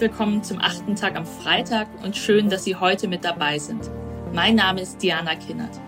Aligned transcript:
Willkommen 0.00 0.42
zum 0.42 0.58
achten 0.62 0.96
Tag 0.96 1.14
am 1.14 1.26
Freitag 1.26 1.86
und 2.02 2.16
schön, 2.16 2.48
dass 2.48 2.64
Sie 2.64 2.74
heute 2.74 3.06
mit 3.06 3.22
dabei 3.22 3.58
sind. 3.58 3.90
Mein 4.32 4.54
Name 4.54 4.80
ist 4.80 5.02
Diana 5.02 5.34
Kinnert. 5.34 5.78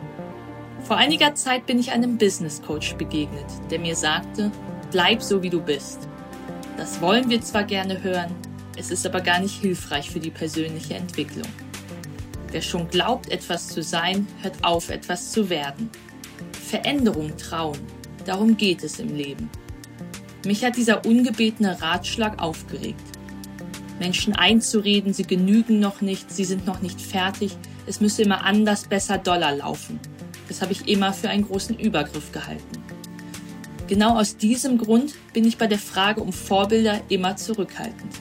Vor 0.83 0.99
einiger 0.99 1.35
Zeit 1.35 1.65
bin 1.65 1.79
ich 1.79 1.93
einem 1.93 2.19
Business 2.19 2.61
Coach 2.61 2.93
begegnet, 2.97 3.47
der 3.71 3.79
mir 3.79 3.97
sagte, 3.97 4.53
bleib 4.91 5.23
so 5.23 5.43
wie 5.43 5.49
du 5.49 5.63
bist. 5.63 6.11
Das 6.77 7.01
wollen 7.01 7.31
wir 7.31 7.41
zwar 7.41 7.65
gerne 7.65 8.03
hören, 8.03 8.35
es 8.77 8.91
ist 8.91 9.07
aber 9.07 9.23
gar 9.23 9.41
nicht 9.41 9.59
hilfreich 9.63 10.11
für 10.11 10.21
die 10.21 10.31
persönliche 10.31 10.93
Entwicklung. 10.93 11.49
Wer 12.51 12.61
schon 12.61 12.89
glaubt, 12.89 13.31
etwas 13.31 13.69
zu 13.69 13.83
sein, 13.83 14.27
hört 14.43 14.63
auf, 14.63 14.91
etwas 14.91 15.33
zu 15.33 15.49
werden. 15.49 15.89
Veränderung 16.53 17.35
trauen, 17.39 17.79
darum 18.27 18.59
geht 18.59 18.85
es 18.85 19.01
im 19.01 19.17
Leben. 19.17 19.49
Mich 20.45 20.63
hat 20.67 20.77
dieser 20.77 21.07
ungebetene 21.07 21.81
Ratschlag 21.81 22.43
aufgeregt. 22.43 23.12
Menschen 24.03 24.35
einzureden, 24.35 25.13
sie 25.13 25.23
genügen 25.23 25.79
noch 25.79 26.01
nicht, 26.01 26.29
sie 26.29 26.45
sind 26.45 26.67
noch 26.67 26.83
nicht 26.83 27.01
fertig, 27.01 27.57
es 27.87 28.01
müsse 28.01 28.23
immer 28.23 28.45
anders, 28.45 28.89
besser, 28.89 29.17
doller 29.17 29.55
laufen. 29.55 30.01
Das 30.49 30.61
habe 30.61 30.73
ich 30.73 30.89
immer 30.89 31.13
für 31.13 31.29
einen 31.29 31.47
großen 31.47 31.79
Übergriff 31.79 32.33
gehalten. 32.33 32.83
Genau 33.87 34.19
aus 34.19 34.37
diesem 34.37 34.77
Grund 34.77 35.15
bin 35.33 35.45
ich 35.45 35.57
bei 35.57 35.69
der 35.69 35.79
Frage 35.79 36.21
um 36.21 36.33
Vorbilder 36.33 37.01
immer 37.11 37.37
zurückhaltend. 37.37 38.13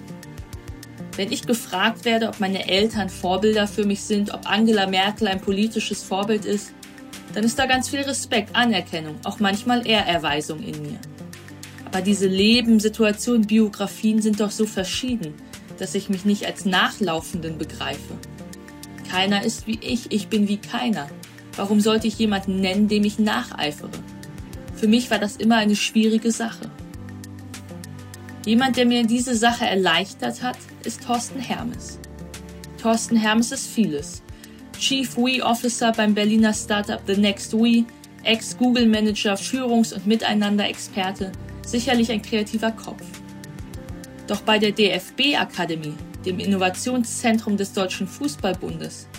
Wenn 1.18 1.32
ich 1.32 1.48
gefragt 1.48 2.06
werde, 2.06 2.28
ob 2.28 2.40
meine 2.40 2.70
Eltern 2.70 3.10
Vorbilder 3.10 3.68
für 3.68 3.84
mich 3.84 4.02
sind, 4.02 4.32
ob 4.36 4.48
Angela 4.48 4.86
Merkel 4.86 5.28
ein 5.28 5.42
politisches 5.42 6.04
Vorbild 6.04 6.46
ist, 6.46 6.74
dann 7.34 7.44
ist 7.44 7.58
da 7.58 7.66
ganz 7.66 7.90
viel 7.90 8.02
Respekt, 8.02 8.56
Anerkennung, 8.56 9.16
auch 9.24 9.40
manchmal 9.40 9.88
Ehrerweisung 9.88 10.60
in 10.60 10.80
mir. 10.80 11.00
Aber 11.86 12.02
diese 12.02 12.28
Leben, 12.28 12.80
Situationen, 12.80 13.48
Biografien 13.48 14.22
sind 14.22 14.40
doch 14.40 14.52
so 14.52 14.68
verschieden, 14.68 15.34
dass 15.82 15.96
ich 15.96 16.10
mich 16.10 16.26
nicht 16.26 16.46
als 16.46 16.64
Nachlaufenden 16.64 17.58
begreife. 17.58 18.14
Keiner 19.10 19.44
ist 19.44 19.66
wie 19.66 19.80
ich, 19.82 20.12
ich 20.12 20.28
bin 20.28 20.48
wie 20.48 20.58
keiner. 20.58 21.10
Warum 21.56 21.82
sollte 21.82 22.06
ich 22.06 22.20
jemanden 22.20 22.62
nennen, 22.62 22.88
dem 22.88 23.04
ich 23.04 23.18
nacheifere? 23.18 23.90
Für 24.76 24.88
mich 24.88 25.10
war 25.10 25.18
das 25.18 25.38
immer 25.38 25.58
eine 25.58 25.76
schwierige 25.76 26.32
Sache. 26.32 26.70
Jemand, 28.46 28.78
der 28.78 28.86
mir 28.86 29.08
diese 29.08 29.36
Sache 29.36 29.66
erleichtert 29.66 30.44
hat, 30.44 30.58
ist 30.84 31.04
Thorsten 31.04 31.40
Hermes. 31.40 32.00
Thorsten 32.80 33.16
Hermes 33.16 33.52
ist 33.52 33.68
vieles. 33.68 34.22
Chief 34.78 35.18
We 35.18 35.44
Officer 35.44 35.92
beim 35.92 36.14
Berliner 36.14 36.54
Startup 36.54 37.02
The 37.08 37.18
Next 37.18 37.54
We, 37.54 37.86
Ex-Google 38.24 38.88
Manager, 38.88 39.34
Führungs- 39.34 39.94
und 39.94 40.06
Miteinander-Experte, 40.06 41.32
sicherlich 41.66 42.12
ein 42.12 42.22
kreativer 42.22 42.72
Kopf. 42.72 43.04
Doch 44.32 44.44
bei 44.44 44.60
der 44.60 44.72
DFB 44.72 45.38
Akademie, 45.38 45.98
dem 46.26 46.40
Innovationszentrum 46.40 47.58
des 47.58 47.74
Deutschen 47.74 48.08
Fußballbundes, 48.08 49.10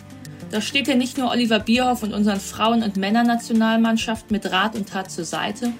da 0.50 0.62
steht 0.62 0.88
ja 0.88 0.94
nicht 0.94 1.18
nur 1.18 1.30
Oliver 1.30 1.58
Bierhoff 1.58 2.02
und 2.02 2.14
unseren 2.14 2.41
Frauen- 2.41 2.82
und 2.82 2.96
Männernationalmannschaften 2.96 4.34
mit 4.34 4.50
Rat 4.50 4.74
und 4.74 4.88
Tat 4.88 5.10
zur 5.10 5.27
Seite, 5.27 5.70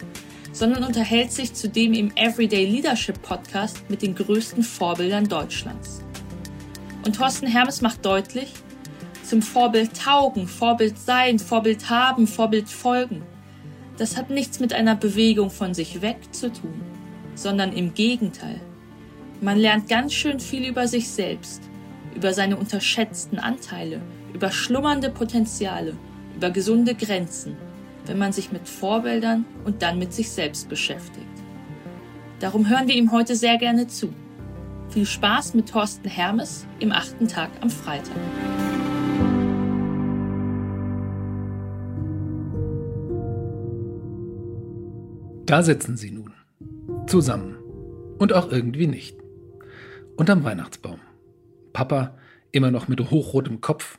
sondern 0.53 0.84
unterhält 0.84 1.33
sich 1.33 1.55
zudem 1.55 1.94
im 1.94 2.14
Everyday 2.14 2.66
Leadership 2.66 3.22
Podcast 3.22 3.88
mit 3.88 4.03
den 4.03 4.14
größten 4.14 4.62
Vorbildern 4.62 5.27
Deutschlands. 5.27 6.03
Und 7.06 7.16
Thorsten 7.16 7.47
Hermes 7.47 7.80
macht 7.80 8.05
deutlich, 8.05 8.53
zum 9.25 9.41
Vorbild 9.41 9.98
taugen, 9.98 10.47
Vorbild 10.47 10.98
sein, 10.98 11.38
Vorbild 11.38 11.88
haben, 11.88 12.27
Vorbild 12.27 12.69
folgen. 12.69 13.22
Das 13.97 14.19
hat 14.19 14.28
nichts 14.28 14.60
mit 14.60 14.75
einer 14.75 14.94
Bewegung 14.94 15.48
von 15.48 15.72
sich 15.72 16.03
weg 16.03 16.19
zu 16.33 16.53
tun, 16.53 16.83
sondern 17.34 17.72
im 17.72 17.94
Gegenteil. 17.94 18.60
Man 19.43 19.59
lernt 19.59 19.89
ganz 19.89 20.12
schön 20.12 20.39
viel 20.39 20.69
über 20.69 20.87
sich 20.87 21.11
selbst, 21.11 21.62
über 22.15 22.33
seine 22.33 22.56
unterschätzten 22.56 23.41
Anteile, 23.41 24.00
über 24.33 24.53
schlummernde 24.53 25.11
Potenziale, 25.11 25.97
über 26.37 26.50
gesunde 26.50 26.94
Grenzen, 26.94 27.56
wenn 28.06 28.19
man 28.19 28.33
sich 28.33 28.53
mit 28.53 28.69
Vorbildern 28.69 29.44
und 29.65 29.83
dann 29.83 29.99
mit 29.99 30.12
sich 30.12 30.31
selbst 30.31 30.69
beschäftigt. 30.69 31.27
Darum 32.39 32.69
hören 32.69 32.87
wir 32.87 32.94
ihm 32.94 33.11
heute 33.11 33.34
sehr 33.34 33.59
gerne 33.59 33.89
zu. 33.89 34.15
Viel 34.91 35.06
Spaß 35.06 35.55
mit 35.55 35.69
Thorsten 35.71 36.09
Hermes 36.09 36.65
im 36.78 36.93
achten 36.93 37.27
Tag 37.27 37.50
am 37.62 37.71
Freitag. 37.71 38.15
Da 45.47 45.65
sitzen 45.65 45.97
sie 45.97 46.12
nun. 46.12 46.33
Zusammen. 47.09 47.56
Und 48.19 48.33
auch 48.33 48.53
irgendwie 48.53 48.87
nicht. 48.87 49.22
Unterm 50.22 50.44
Weihnachtsbaum. 50.44 51.00
Papa 51.72 52.16
immer 52.53 52.71
noch 52.71 52.87
mit 52.87 53.00
hochrotem 53.10 53.60
Kopf 53.60 53.99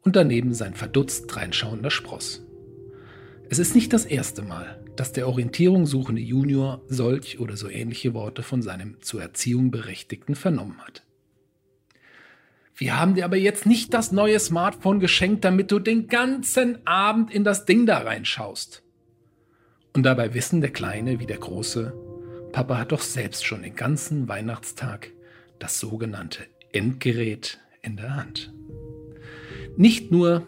und 0.00 0.16
daneben 0.16 0.54
sein 0.54 0.72
verdutzt 0.72 1.36
reinschauender 1.36 1.90
Spross. 1.90 2.42
Es 3.50 3.58
ist 3.58 3.74
nicht 3.74 3.92
das 3.92 4.06
erste 4.06 4.40
Mal, 4.40 4.82
dass 4.96 5.12
der 5.12 5.28
Orientierung 5.28 5.84
suchende 5.84 6.22
Junior 6.22 6.80
solch 6.88 7.38
oder 7.38 7.58
so 7.58 7.68
ähnliche 7.68 8.14
Worte 8.14 8.42
von 8.42 8.62
seinem 8.62 9.02
zur 9.02 9.20
Erziehung 9.20 9.70
Berechtigten 9.70 10.36
vernommen 10.36 10.78
hat. 10.78 11.04
Wir 12.74 12.98
haben 12.98 13.14
dir 13.14 13.26
aber 13.26 13.36
jetzt 13.36 13.66
nicht 13.66 13.92
das 13.92 14.10
neue 14.10 14.40
Smartphone 14.40 15.00
geschenkt, 15.00 15.44
damit 15.44 15.70
du 15.70 15.80
den 15.80 16.06
ganzen 16.06 16.78
Abend 16.86 17.30
in 17.30 17.44
das 17.44 17.66
Ding 17.66 17.84
da 17.84 17.98
reinschaust. 17.98 18.82
Und 19.92 20.04
dabei 20.04 20.32
wissen 20.32 20.62
der 20.62 20.72
Kleine 20.72 21.20
wie 21.20 21.26
der 21.26 21.36
Große, 21.36 21.92
Papa 22.52 22.78
hat 22.78 22.92
doch 22.92 23.02
selbst 23.02 23.44
schon 23.44 23.62
den 23.62 23.76
ganzen 23.76 24.28
Weihnachtstag 24.28 25.10
das 25.58 25.80
sogenannte 25.80 26.44
Endgerät 26.72 27.58
in 27.82 27.96
der 27.96 28.16
Hand. 28.16 28.52
Nicht 29.76 30.10
nur 30.10 30.46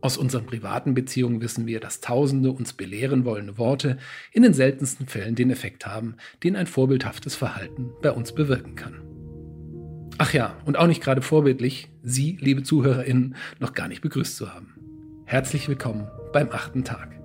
aus 0.00 0.16
unseren 0.16 0.46
privaten 0.46 0.94
Beziehungen 0.94 1.40
wissen 1.40 1.66
wir, 1.66 1.80
dass 1.80 2.00
tausende 2.00 2.52
uns 2.52 2.72
belehren 2.72 3.24
wollende 3.24 3.58
Worte 3.58 3.98
in 4.32 4.42
den 4.42 4.54
seltensten 4.54 5.06
Fällen 5.06 5.34
den 5.34 5.50
Effekt 5.50 5.86
haben, 5.86 6.16
den 6.42 6.54
ein 6.54 6.66
vorbildhaftes 6.66 7.34
Verhalten 7.34 7.90
bei 8.02 8.12
uns 8.12 8.32
bewirken 8.32 8.76
kann. 8.76 9.02
Ach 10.18 10.32
ja, 10.32 10.56
und 10.64 10.78
auch 10.78 10.86
nicht 10.86 11.02
gerade 11.02 11.22
vorbildlich, 11.22 11.88
Sie, 12.02 12.38
liebe 12.40 12.62
ZuhörerInnen, 12.62 13.36
noch 13.58 13.74
gar 13.74 13.88
nicht 13.88 14.00
begrüßt 14.00 14.36
zu 14.36 14.54
haben. 14.54 14.74
Herzlich 15.24 15.68
willkommen 15.68 16.08
beim 16.32 16.50
achten 16.50 16.84
Tag. 16.84 17.20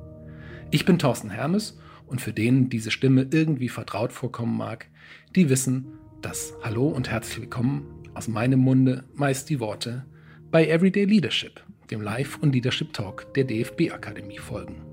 Ich 0.71 0.85
bin 0.85 0.97
Thorsten 0.99 1.29
Hermes 1.29 1.77
und 2.07 2.19
für 2.19 2.33
denen 2.33 2.69
diese 2.69 2.91
Stimme 2.91 3.27
irgendwie 3.31 3.69
vertraut 3.69 4.11
vorkommen 4.11 4.57
mag, 4.57 4.87
die 5.35 5.49
wissen, 5.49 5.93
dass 6.21 6.53
Hallo 6.61 6.87
und 6.87 7.09
herzlich 7.09 7.41
willkommen 7.41 7.87
aus 8.13 8.27
meinem 8.27 8.59
Munde 8.59 9.03
meist 9.15 9.49
die 9.49 9.59
Worte 9.59 10.05
bei 10.51 10.67
Everyday 10.67 11.05
Leadership, 11.05 11.63
dem 11.89 11.99
Live- 12.01 12.37
und 12.37 12.53
Leadership 12.53 12.93
Talk 12.93 13.33
der 13.33 13.45
DFB-Akademie 13.45 14.37
folgen. 14.37 14.83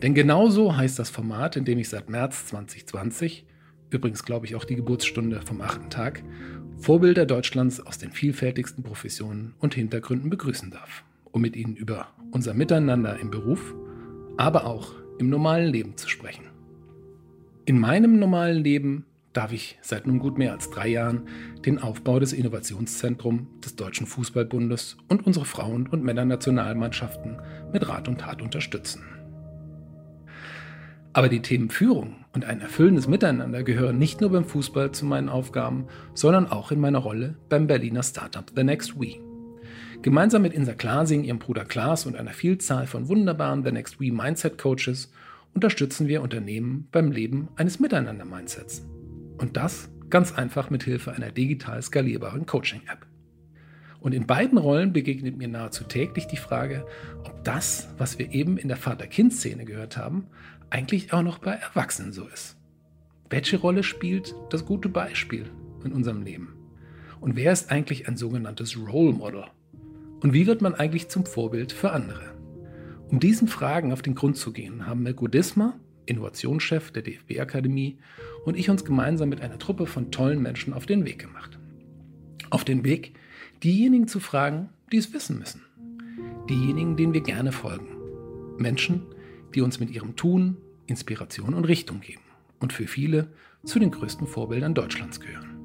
Denn 0.00 0.14
genauso 0.14 0.74
heißt 0.76 0.98
das 0.98 1.10
Format, 1.10 1.56
in 1.56 1.66
dem 1.66 1.78
ich 1.78 1.90
seit 1.90 2.08
März 2.08 2.46
2020, 2.46 3.44
übrigens 3.90 4.24
glaube 4.24 4.46
ich 4.46 4.54
auch 4.54 4.64
die 4.64 4.76
Geburtsstunde 4.76 5.42
vom 5.42 5.60
achten 5.60 5.90
Tag, 5.90 6.22
Vorbilder 6.78 7.26
Deutschlands 7.26 7.84
aus 7.84 7.98
den 7.98 8.10
vielfältigsten 8.10 8.82
Professionen 8.82 9.54
und 9.58 9.74
Hintergründen 9.74 10.30
begrüßen 10.30 10.70
darf, 10.70 11.04
um 11.32 11.42
mit 11.42 11.54
ihnen 11.54 11.76
über 11.76 12.08
unser 12.30 12.54
Miteinander 12.54 13.20
im 13.20 13.30
Beruf, 13.30 13.74
aber 14.38 14.64
auch 14.64 14.94
im 15.18 15.28
normalen 15.28 15.70
Leben 15.70 15.98
zu 15.98 16.08
sprechen. 16.08 16.46
In 17.66 17.78
meinem 17.78 18.18
normalen 18.18 18.64
Leben 18.64 19.04
darf 19.34 19.52
ich 19.52 19.78
seit 19.82 20.06
nun 20.06 20.18
gut 20.18 20.38
mehr 20.38 20.52
als 20.52 20.70
drei 20.70 20.88
Jahren 20.88 21.28
den 21.66 21.78
Aufbau 21.78 22.18
des 22.18 22.32
Innovationszentrums 22.32 23.42
des 23.62 23.76
Deutschen 23.76 24.06
Fußballbundes 24.06 24.96
und 25.08 25.26
unsere 25.26 25.44
Frauen- 25.44 25.88
und 25.88 26.02
Männernationalmannschaften 26.02 27.36
mit 27.72 27.86
Rat 27.86 28.08
und 28.08 28.20
Tat 28.20 28.40
unterstützen. 28.40 29.02
Aber 31.12 31.28
die 31.28 31.42
Themen 31.42 31.70
Führung 31.70 32.24
und 32.32 32.44
ein 32.44 32.60
erfüllendes 32.60 33.06
Miteinander 33.06 33.62
gehören 33.62 33.98
nicht 33.98 34.20
nur 34.20 34.30
beim 34.30 34.44
Fußball 34.44 34.90
zu 34.92 35.04
meinen 35.04 35.28
Aufgaben, 35.28 35.86
sondern 36.14 36.48
auch 36.48 36.72
in 36.72 36.80
meiner 36.80 36.98
Rolle 36.98 37.36
beim 37.48 37.66
Berliner 37.66 38.02
Startup 38.02 38.50
The 38.54 38.64
Next 38.64 38.98
We. 38.98 39.20
Gemeinsam 40.02 40.42
mit 40.42 40.52
Insa 40.52 40.74
Klasing, 40.74 41.24
ihrem 41.24 41.38
Bruder 41.38 41.64
Klaas 41.64 42.04
und 42.06 42.16
einer 42.16 42.32
Vielzahl 42.32 42.86
von 42.86 43.08
wunderbaren 43.08 43.64
The 43.64 43.72
Next 43.72 44.00
We 44.00 44.12
Mindset 44.12 44.58
Coaches 44.58 45.12
unterstützen 45.54 46.08
wir 46.08 46.20
Unternehmen 46.20 46.88
beim 46.90 47.12
Leben 47.12 47.48
eines 47.56 47.78
Miteinander-Mindsets. 47.78 48.84
Und 49.38 49.56
das 49.56 49.90
ganz 50.10 50.32
einfach 50.32 50.70
mit 50.70 50.84
Hilfe 50.84 51.12
einer 51.12 51.30
digital 51.30 51.82
skalierbaren 51.82 52.46
Coaching-App. 52.46 53.06
Und 54.00 54.12
in 54.12 54.26
beiden 54.26 54.58
Rollen 54.58 54.92
begegnet 54.92 55.38
mir 55.38 55.48
nahezu 55.48 55.84
täglich 55.84 56.26
die 56.26 56.36
Frage, 56.36 56.86
ob 57.24 57.42
das, 57.42 57.88
was 57.96 58.18
wir 58.18 58.32
eben 58.32 58.58
in 58.58 58.68
der 58.68 58.76
Vater-Kind-Szene 58.76 59.64
gehört 59.64 59.96
haben, 59.96 60.26
eigentlich 60.70 61.12
auch 61.12 61.22
noch 61.22 61.38
bei 61.38 61.52
Erwachsenen 61.52 62.12
so 62.12 62.26
ist. 62.26 62.56
Welche 63.30 63.56
Rolle 63.56 63.82
spielt 63.82 64.34
das 64.50 64.66
gute 64.66 64.88
Beispiel 64.88 65.46
in 65.84 65.92
unserem 65.92 66.22
Leben? 66.22 66.54
Und 67.20 67.36
wer 67.36 67.52
ist 67.52 67.70
eigentlich 67.70 68.06
ein 68.06 68.16
sogenanntes 68.18 68.76
Role 68.76 69.14
Model? 69.14 69.44
Und 70.20 70.34
wie 70.34 70.46
wird 70.46 70.60
man 70.60 70.74
eigentlich 70.74 71.08
zum 71.08 71.24
Vorbild 71.24 71.72
für 71.72 71.92
andere? 71.92 72.34
Um 73.08 73.20
diesen 73.20 73.48
Fragen 73.48 73.92
auf 73.92 74.02
den 74.02 74.14
Grund 74.14 74.36
zu 74.36 74.52
gehen, 74.52 74.86
haben 74.86 75.02
Mirko 75.02 75.28
Disma, 75.28 75.78
Innovationschef 76.06 76.90
der 76.90 77.02
DFB-Akademie, 77.02 77.98
und 78.44 78.56
ich 78.56 78.70
uns 78.70 78.84
gemeinsam 78.84 79.28
mit 79.28 79.40
einer 79.40 79.58
Truppe 79.58 79.86
von 79.86 80.10
tollen 80.10 80.42
Menschen 80.42 80.72
auf 80.72 80.86
den 80.86 81.04
Weg 81.04 81.18
gemacht. 81.18 81.58
Auf 82.50 82.64
den 82.64 82.84
Weg, 82.84 83.14
diejenigen 83.62 84.06
zu 84.06 84.20
fragen, 84.20 84.68
die 84.92 84.98
es 84.98 85.12
wissen 85.12 85.38
müssen. 85.38 85.62
Diejenigen, 86.48 86.96
denen 86.96 87.14
wir 87.14 87.22
gerne 87.22 87.52
folgen. 87.52 87.88
Menschen, 88.58 89.02
die 89.54 89.62
uns 89.62 89.80
mit 89.80 89.90
ihrem 89.90 90.16
Tun 90.16 90.58
Inspiration 90.86 91.54
und 91.54 91.64
Richtung 91.64 92.00
geben 92.00 92.20
und 92.60 92.72
für 92.72 92.86
viele 92.86 93.28
zu 93.64 93.78
den 93.78 93.90
größten 93.90 94.26
Vorbildern 94.26 94.74
Deutschlands 94.74 95.20
gehören. 95.20 95.56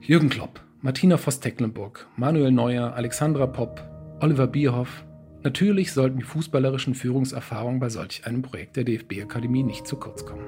Jürgen 0.00 0.28
Klopp, 0.28 0.60
Martina 0.82 1.16
Voss-Tecklenburg, 1.16 2.06
Manuel 2.16 2.50
Neuer, 2.50 2.94
Alexandra 2.94 3.46
Popp, 3.46 3.82
Oliver 4.20 4.46
Bierhoff. 4.46 5.04
Natürlich 5.42 5.92
sollten 5.92 6.18
die 6.18 6.24
fußballerischen 6.24 6.94
Führungserfahrungen 6.94 7.80
bei 7.80 7.88
solch 7.88 8.26
einem 8.26 8.42
Projekt 8.42 8.76
der 8.76 8.84
DFB-Akademie 8.84 9.62
nicht 9.62 9.86
zu 9.86 9.96
kurz 9.96 10.26
kommen. 10.26 10.44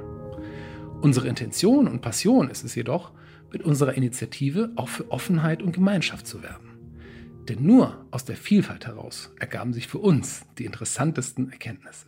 Unsere 1.01 1.29
Intention 1.29 1.89
und 1.89 2.03
Passion 2.03 2.51
ist 2.51 2.63
es 2.63 2.75
jedoch, 2.75 3.13
mit 3.51 3.63
unserer 3.63 3.95
Initiative 3.95 4.71
auch 4.77 4.89
für 4.89 5.11
Offenheit 5.11 5.63
und 5.63 5.73
Gemeinschaft 5.73 6.27
zu 6.27 6.43
werben. 6.43 6.79
Denn 7.49 7.65
nur 7.65 8.05
aus 8.11 8.25
der 8.25 8.37
Vielfalt 8.37 8.87
heraus 8.87 9.33
ergaben 9.41 9.73
sich 9.73 9.89
für 9.89 9.99
uns 9.99 10.45
die 10.59 10.67
interessantesten 10.67 11.51
Erkenntnisse. 11.51 12.07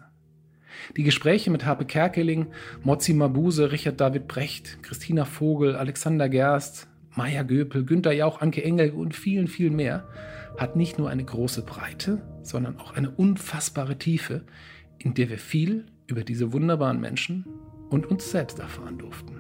Die 0.97 1.03
Gespräche 1.05 1.51
mit 1.51 1.65
Harpe 1.65 1.87
Kerkeling, 1.87 2.49
Mozzi 2.83 3.15
Mabuse, 3.15 3.73
Richard 3.73 4.01
David 4.01 4.29
Brecht, 4.29 4.83
Christina 4.83 5.25
Vogel, 5.25 5.75
Alexander 5.77 6.29
Gerst, 6.29 6.89
Maya 7.17 7.43
Göpel, 7.45 7.85
Günter 7.85 8.13
Jauch, 8.13 8.41
Anke 8.41 8.63
Engel 8.63 8.91
und 8.91 9.15
vielen, 9.15 9.49
vielen 9.49 9.77
mehr 9.77 10.07
hat 10.57 10.77
nicht 10.77 10.99
nur 10.99 11.11
eine 11.11 11.25
große 11.25 11.63
Breite, 11.63 12.23
sondern 12.43 12.79
auch 12.79 12.95
eine 12.95 13.11
unfassbare 13.11 13.99
Tiefe, 13.99 14.45
in 14.99 15.15
der 15.15 15.29
wir 15.29 15.39
viel 15.39 15.87
über 16.07 16.23
diese 16.23 16.53
wunderbaren 16.53 17.01
Menschen 17.01 17.47
und 17.91 18.07
uns 18.07 18.31
selbst 18.31 18.59
erfahren 18.59 18.99
durften. 18.99 19.37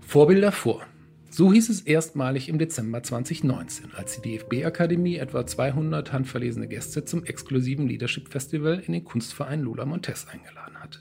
Vorbilder 0.00 0.52
vor. 0.52 0.82
So 1.28 1.52
hieß 1.52 1.68
es 1.68 1.80
erstmalig 1.82 2.48
im 2.48 2.58
Dezember 2.58 3.02
2019, 3.02 3.92
als 3.94 4.20
die 4.20 4.38
DFB-Akademie 4.38 5.16
etwa 5.16 5.44
200 5.44 6.12
handverlesene 6.12 6.68
Gäste 6.68 7.04
zum 7.04 7.24
exklusiven 7.24 7.86
Leadership 7.86 8.30
Festival 8.30 8.82
in 8.86 8.92
den 8.92 9.04
Kunstverein 9.04 9.60
Lola 9.60 9.84
Montes 9.84 10.26
eingeladen 10.28 10.76
hatte. 10.80 11.00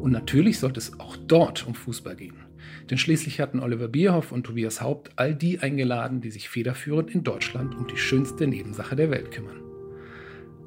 Und 0.00 0.10
natürlich 0.10 0.58
sollte 0.58 0.80
es 0.80 0.98
auch 0.98 1.16
dort 1.16 1.66
um 1.66 1.74
Fußball 1.74 2.16
gehen. 2.16 2.43
Denn 2.90 2.98
schließlich 2.98 3.40
hatten 3.40 3.60
Oliver 3.60 3.88
Bierhoff 3.88 4.32
und 4.32 4.44
Tobias 4.44 4.80
Haupt 4.80 5.12
all 5.16 5.34
die 5.34 5.60
eingeladen, 5.60 6.20
die 6.20 6.30
sich 6.30 6.48
federführend 6.48 7.10
in 7.10 7.24
Deutschland 7.24 7.74
um 7.74 7.86
die 7.86 7.96
schönste 7.96 8.46
Nebensache 8.46 8.96
der 8.96 9.10
Welt 9.10 9.30
kümmern. 9.30 9.62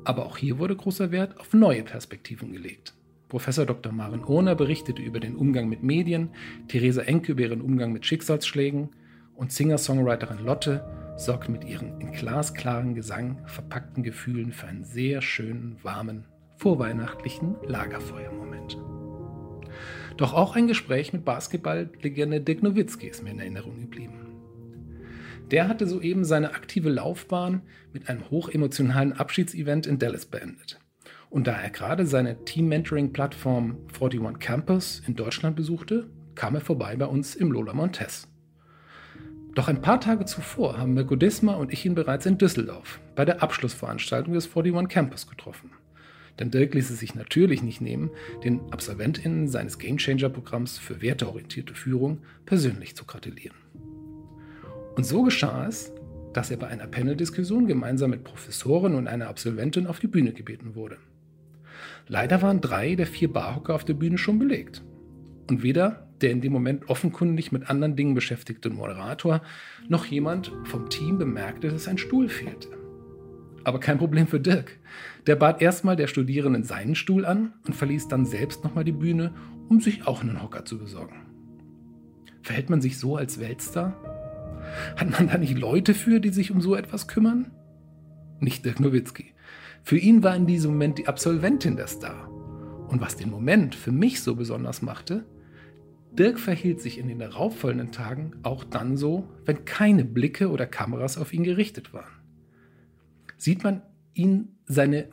Aber 0.03 0.25
auch 0.25 0.37
hier 0.37 0.57
wurde 0.57 0.75
großer 0.75 1.11
Wert 1.11 1.39
auf 1.39 1.53
neue 1.53 1.83
Perspektiven 1.83 2.53
gelegt. 2.53 2.93
Professor 3.27 3.65
Dr. 3.65 3.91
Maren 3.91 4.23
Ohner 4.23 4.55
berichtete 4.55 5.01
über 5.01 5.19
den 5.19 5.35
Umgang 5.35 5.67
mit 5.67 5.83
Medien, 5.83 6.29
Theresa 6.69 7.01
Enke 7.01 7.33
über 7.33 7.41
ihren 7.41 7.61
Umgang 7.61 7.91
mit 7.91 8.05
Schicksalsschlägen 8.05 8.89
und 9.35 9.51
Singer-Songwriterin 9.51 10.43
Lotte 10.45 10.85
sorgt 11.17 11.49
mit 11.49 11.65
ihren 11.65 11.99
in 11.99 12.11
glasklaren 12.11 12.95
Gesang 12.95 13.39
verpackten 13.45 14.03
Gefühlen 14.03 14.53
für 14.53 14.67
einen 14.67 14.85
sehr 14.85 15.21
schönen, 15.21 15.77
warmen, 15.83 16.25
vorweihnachtlichen 16.57 17.55
Lagerfeuermoment. 17.65 18.77
Doch 20.17 20.33
auch 20.33 20.55
ein 20.55 20.67
Gespräch 20.67 21.13
mit 21.13 21.25
Basketballlegende 21.25 22.41
Dirk 22.41 22.63
Nowitzki 22.63 23.07
ist 23.07 23.23
mir 23.23 23.29
in 23.29 23.39
Erinnerung 23.39 23.79
geblieben. 23.79 24.27
Der 25.51 25.67
hatte 25.67 25.87
soeben 25.87 26.25
seine 26.25 26.55
aktive 26.55 26.89
Laufbahn 26.89 27.61
mit 27.93 28.09
einem 28.09 28.29
hochemotionalen 28.31 29.13
Abschiedsevent 29.13 29.85
in 29.85 29.99
Dallas 29.99 30.25
beendet. 30.25 30.79
Und 31.29 31.45
da 31.45 31.53
er 31.53 31.69
gerade 31.69 32.05
seine 32.07 32.43
Team-Mentoring-Plattform 32.43 33.77
41 33.93 34.39
Campus 34.39 35.03
in 35.05 35.15
Deutschland 35.15 35.55
besuchte, 35.55 36.09
kam 36.33 36.55
er 36.55 36.61
vorbei 36.61 36.95
bei 36.95 37.05
uns 37.05 37.35
im 37.35 37.51
Lola 37.51 37.73
Montes. 37.73 38.27
Doch 39.53 39.67
ein 39.67 39.81
paar 39.81 40.01
Tage 40.01 40.25
zuvor 40.25 40.77
haben 40.77 40.93
Mirko 40.93 41.15
Disma 41.15 41.53
und 41.53 41.71
ich 41.71 41.85
ihn 41.85 41.95
bereits 41.95 42.25
in 42.25 42.37
Düsseldorf 42.37 42.99
bei 43.15 43.23
der 43.23 43.41
Abschlussveranstaltung 43.43 44.33
des 44.33 44.47
41 44.47 44.87
Campus 44.89 45.27
getroffen. 45.27 45.71
Denn 46.39 46.51
Dirk 46.51 46.73
ließ 46.73 46.89
es 46.89 46.99
sich 46.99 47.15
natürlich 47.15 47.63
nicht 47.63 47.81
nehmen, 47.81 48.11
den 48.43 48.61
AbsolventInnen 48.71 49.47
seines 49.47 49.79
Gamechanger-Programms 49.79 50.77
für 50.77 51.01
werteorientierte 51.01 51.73
Führung 51.73 52.19
persönlich 52.45 52.95
zu 52.95 53.05
gratulieren. 53.05 53.57
Und 54.95 55.05
so 55.05 55.23
geschah 55.23 55.67
es, 55.67 55.91
dass 56.33 56.51
er 56.51 56.57
bei 56.57 56.67
einer 56.67 56.87
Panel-Diskussion 56.87 57.67
gemeinsam 57.67 58.11
mit 58.11 58.23
Professoren 58.23 58.95
und 58.95 59.07
einer 59.07 59.27
Absolventin 59.27 59.87
auf 59.87 59.99
die 59.99 60.07
Bühne 60.07 60.33
gebeten 60.33 60.75
wurde. 60.75 60.97
Leider 62.07 62.41
waren 62.41 62.61
drei 62.61 62.95
der 62.95 63.07
vier 63.07 63.31
Barhocker 63.31 63.75
auf 63.75 63.85
der 63.85 63.93
Bühne 63.93 64.17
schon 64.17 64.39
belegt. 64.39 64.83
Und 65.49 65.63
weder 65.63 66.07
der 66.21 66.31
in 66.31 66.41
dem 66.41 66.51
Moment 66.51 66.89
offenkundig 66.89 67.51
mit 67.51 67.69
anderen 67.69 67.95
Dingen 67.95 68.15
beschäftigte 68.15 68.69
Moderator 68.69 69.41
noch 69.87 70.05
jemand 70.05 70.51
vom 70.63 70.89
Team 70.89 71.17
bemerkte, 71.17 71.69
dass 71.69 71.87
ein 71.87 71.97
Stuhl 71.97 72.29
fehlte. 72.29 72.69
Aber 73.67 73.81
kein 73.81 73.97
Problem 73.97 74.27
für 74.27 74.39
Dirk. 74.39 74.79
Der 75.25 75.35
bat 75.35 75.61
erstmal 75.61 75.97
der 75.97 76.07
Studierenden 76.07 76.63
seinen 76.63 76.95
Stuhl 76.95 77.25
an 77.25 77.51
und 77.65 77.75
verließ 77.75 78.07
dann 78.07 78.25
selbst 78.25 78.63
nochmal 78.63 78.85
die 78.85 78.93
Bühne, 78.93 79.33
um 79.67 79.81
sich 79.81 80.07
auch 80.07 80.21
einen 80.21 80.41
Hocker 80.41 80.63
zu 80.63 80.79
besorgen. 80.79 81.25
Verhält 82.41 82.69
man 82.69 82.79
sich 82.79 82.97
so 82.97 83.17
als 83.17 83.41
Weltstar? 83.41 83.93
Hat 84.95 85.09
man 85.09 85.27
da 85.27 85.37
nicht 85.37 85.57
Leute 85.57 85.93
für, 85.93 86.21
die 86.21 86.29
sich 86.29 86.49
um 86.49 86.61
so 86.61 86.77
etwas 86.77 87.09
kümmern? 87.09 87.51
Nicht 88.39 88.63
Dirk 88.63 88.79
Nowitzki. 88.79 89.33
Für 89.83 89.97
ihn 89.97 90.23
war 90.23 90.33
in 90.33 90.47
diesem 90.47 90.71
Moment 90.71 90.97
die 90.97 91.09
Absolventin 91.09 91.75
der 91.75 91.87
Star. 91.87 92.29
Und 92.87 93.01
was 93.01 93.17
den 93.17 93.29
Moment 93.29 93.75
für 93.75 93.91
mich 93.91 94.21
so 94.21 94.37
besonders 94.37 94.81
machte, 94.81 95.25
Dirk 96.13 96.39
verhielt 96.39 96.79
sich 96.79 96.99
in 96.99 97.09
den 97.09 97.19
darauffolgenden 97.19 97.91
Tagen 97.91 98.31
auch 98.43 98.63
dann 98.63 98.95
so, 98.95 99.27
wenn 99.43 99.65
keine 99.65 100.05
Blicke 100.05 100.51
oder 100.51 100.65
Kameras 100.65 101.17
auf 101.17 101.33
ihn 101.33 101.43
gerichtet 101.43 101.93
waren. 101.93 102.16
Sieht 103.37 103.63
man 103.63 103.81
ihn 104.13 104.57
seine 104.65 105.09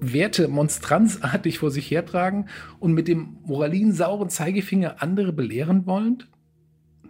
Werte 0.00 0.48
monstranzartig 0.48 1.58
vor 1.58 1.70
sich 1.70 1.90
hertragen 1.90 2.46
und 2.78 2.92
mit 2.92 3.08
dem 3.08 3.38
moralinsauren 3.44 4.28
Zeigefinger 4.28 5.02
andere 5.02 5.32
belehren 5.32 5.86
wollend? 5.86 6.28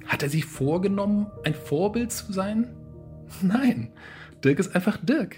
Hat 0.07 0.23
er 0.23 0.31
sich 0.31 0.45
vorgenommen, 0.45 1.27
ein 1.45 1.55
Vorbild 1.55 2.13
zu 2.13 2.33
sein? 2.33 2.69
Nein, 3.43 3.93
Dirk 4.45 4.59
ist 4.59 4.75
einfach 4.75 4.97
Dirk. 4.97 5.37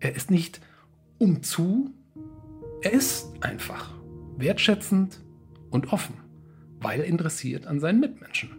Er 0.00 0.14
ist 0.14 0.30
nicht 0.30 0.60
umzu, 1.18 1.94
er 2.82 2.92
ist 2.92 3.28
einfach 3.40 3.94
wertschätzend 4.36 5.20
und 5.70 5.92
offen, 5.92 6.14
weil 6.80 7.00
interessiert 7.00 7.66
an 7.66 7.80
seinen 7.80 8.00
Mitmenschen. 8.00 8.50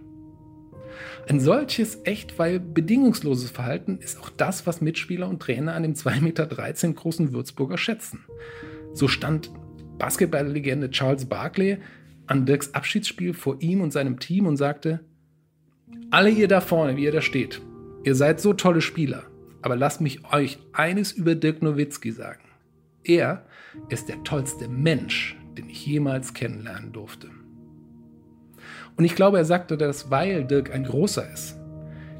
Ein 1.28 1.40
solches 1.40 2.00
echt, 2.04 2.40
weil 2.40 2.60
bedingungsloses 2.60 3.52
Verhalten 3.52 4.00
ist 4.00 4.20
auch 4.20 4.30
das, 4.30 4.66
was 4.66 4.82
Mitspieler 4.82 5.28
und 5.28 5.42
Trainer 5.42 5.74
an 5.74 5.84
dem 5.84 5.94
2,13 5.94 6.22
Meter 6.22 6.46
großen 6.94 7.34
Würzburger 7.34 7.78
schätzen. 7.78 8.26
So 8.94 9.08
stand 9.08 9.52
Basketballlegende 9.98 10.92
Charles 10.92 11.26
Barkley 11.26 11.80
an 12.28 12.46
Dirks 12.46 12.74
Abschiedsspiel 12.74 13.34
vor 13.34 13.58
ihm 13.62 13.82
und 13.82 13.92
seinem 13.92 14.20
Team 14.20 14.46
und 14.46 14.58
sagte, 14.58 15.00
alle 16.12 16.30
ihr 16.30 16.48
da 16.48 16.62
vorne, 16.62 16.96
wie 16.98 17.04
ihr 17.04 17.12
da 17.12 17.22
steht, 17.22 17.62
ihr 18.04 18.16
seid 18.16 18.40
so 18.40 18.54
tolle 18.54 18.82
Spieler, 18.82 19.24
aber 19.62 19.76
lasst 19.76 20.02
mich 20.02 20.32
euch 20.32 20.60
eines 20.74 21.12
über 21.12 21.36
Dirk 21.36 21.62
Nowitzki 21.62 22.12
sagen. 22.12 22.44
Er 23.04 23.46
ist 23.90 24.10
der 24.10 24.24
tollste 24.24 24.68
Mensch, 24.68 25.38
den 25.58 25.70
ich 25.70 25.86
jemals 25.86 26.34
kennenlernen 26.34 26.92
durfte. 26.92 27.30
Und 28.98 29.06
ich 29.06 29.16
glaube, 29.16 29.38
er 29.38 29.46
sagte 29.46 29.78
das, 29.78 30.10
weil 30.10 30.44
Dirk 30.44 30.74
ein 30.74 30.84
großer 30.84 31.32
ist, 31.32 31.56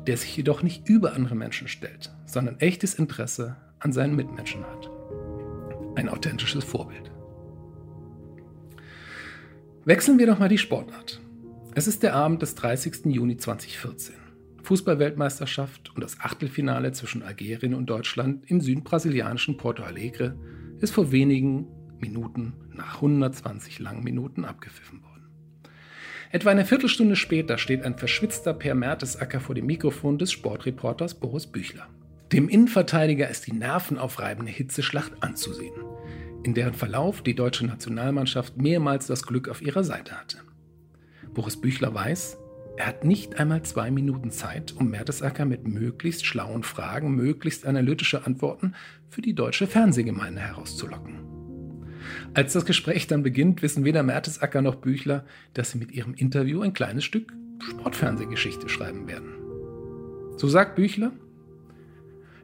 der 0.06 0.16
sich 0.16 0.38
jedoch 0.38 0.62
nicht 0.62 0.88
über 0.88 1.14
andere 1.14 1.36
Menschen 1.36 1.68
stellt, 1.68 2.14
sondern 2.26 2.60
echtes 2.60 2.94
Interesse 2.94 3.58
an 3.80 3.92
seinen 3.92 4.16
Mitmenschen 4.16 4.64
hat. 4.64 4.90
Ein 5.96 6.08
authentisches 6.08 6.64
Vorbild. 6.64 7.12
Wechseln 9.86 10.20
wir 10.20 10.28
doch 10.28 10.38
mal 10.38 10.50
die 10.50 10.58
Sportart. 10.58 11.20
Es 11.74 11.88
ist 11.88 12.04
der 12.04 12.14
Abend 12.14 12.42
des 12.42 12.56
30. 12.56 13.06
Juni 13.06 13.38
2014. 13.38 14.16
Fußballweltmeisterschaft 14.64 15.96
und 15.96 16.04
das 16.04 16.20
Achtelfinale 16.20 16.92
zwischen 16.92 17.24
Algerien 17.24 17.74
und 17.74 17.86
Deutschland 17.88 18.44
im 18.52 18.62
südbrasilianischen 18.62 19.58
Porto 19.58 19.84
Alegre 19.84 20.38
ist 20.80 20.94
vor 20.94 21.12
wenigen 21.12 21.68
Minuten 22.00 22.54
nach 22.74 22.96
120 22.96 23.80
langen 23.80 24.04
Minuten 24.04 24.46
abgepfiffen 24.46 25.02
worden. 25.02 25.17
Etwa 26.32 26.50
eine 26.50 26.66
Viertelstunde 26.66 27.16
später 27.16 27.58
steht 27.58 27.84
ein 27.84 27.98
verschwitzter 27.98 28.54
Per 28.54 28.76
Mertesacker 28.76 29.40
vor 29.40 29.56
dem 29.56 29.66
Mikrofon 29.66 30.18
des 30.18 30.32
Sportreporters 30.32 31.16
Boris 31.16 31.48
Büchler. 31.48 31.88
Dem 32.34 32.50
Innenverteidiger 32.50 33.30
ist 33.30 33.48
die 33.48 33.54
nervenaufreibende 33.54 34.52
Hitzeschlacht 34.52 35.14
anzusehen, 35.22 35.74
in 36.44 36.54
deren 36.54 36.74
Verlauf 36.74 37.22
die 37.22 37.36
deutsche 37.36 37.66
Nationalmannschaft 37.66 38.58
mehrmals 38.58 39.08
das 39.08 39.24
Glück 39.24 39.48
auf 39.48 39.62
ihrer 39.62 39.86
Seite 39.86 40.20
hatte. 40.20 40.40
Boris 41.34 41.62
Büchler 41.62 41.94
weiß, 41.94 42.38
er 42.76 42.88
hat 42.88 43.06
nicht 43.06 43.40
einmal 43.40 43.64
zwei 43.64 43.90
Minuten 43.90 44.30
Zeit, 44.30 44.76
um 44.78 44.90
Mertesacker 44.90 45.46
mit 45.46 45.66
möglichst 45.68 46.26
schlauen 46.26 46.64
Fragen, 46.64 47.16
möglichst 47.16 47.66
analytische 47.66 48.26
Antworten 48.26 48.76
für 49.10 49.22
die 49.22 49.34
deutsche 49.34 49.66
Fernsehgemeinde 49.66 50.42
herauszulocken. 50.42 51.37
Als 52.34 52.54
das 52.54 52.66
Gespräch 52.66 53.08
dann 53.08 53.24
beginnt, 53.24 53.62
wissen 53.62 53.86
weder 53.86 54.04
Mertesacker 54.04 54.62
noch 54.62 54.76
Büchler, 54.76 55.26
dass 55.54 55.72
sie 55.72 55.78
mit 55.78 55.92
ihrem 55.92 56.14
Interview 56.14 56.62
ein 56.62 56.74
kleines 56.74 57.04
Stück 57.04 57.34
Sportfernsehgeschichte 57.60 58.70
schreiben 58.70 59.08
werden. 59.08 59.34
So 60.38 60.48
sagt 60.48 60.76
Büchler. 60.76 61.12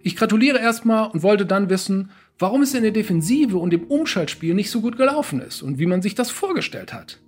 Ich 0.01 0.15
gratuliere 0.15 0.59
erstmal 0.59 1.09
und 1.11 1.23
wollte 1.23 1.45
dann 1.45 1.69
wissen, 1.69 2.11
warum 2.39 2.61
es 2.61 2.73
in 2.73 2.83
der 2.83 2.91
Defensive 2.91 3.57
und 3.57 3.73
im 3.73 3.85
Umschaltspiel 3.85 4.53
nicht 4.53 4.71
so 4.71 4.81
gut 4.81 4.97
gelaufen 4.97 5.39
ist 5.39 5.61
und 5.61 5.79
wie 5.79 5.85
man 5.85 6.01
sich 6.01 6.15
das 6.15 6.29
vorgestellt 6.29 6.93
hat. 6.93 7.19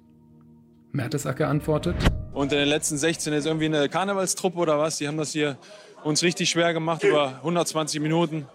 Mertesacker 0.92 1.48
antwortet. 1.48 1.96
Und 2.34 2.51
in 2.51 2.58
den 2.58 2.68
letzten 2.68 2.98
16 2.98 3.34
ist 3.34 3.46
irgendwie 3.46 3.65
eine 3.65 3.88
Karnevalstruppe 3.88 4.58
oder 4.58 4.80
was? 4.80 4.98
Die 4.98 5.08
haben 5.08 5.18
das 5.18 5.32
hier 5.32 5.58
uns 6.04 6.24
richtig 6.24 6.50
schwer 6.50 6.74
gemacht 6.74 7.04
über 7.04 7.38
120 7.38 8.01
Minuten. 8.01 8.46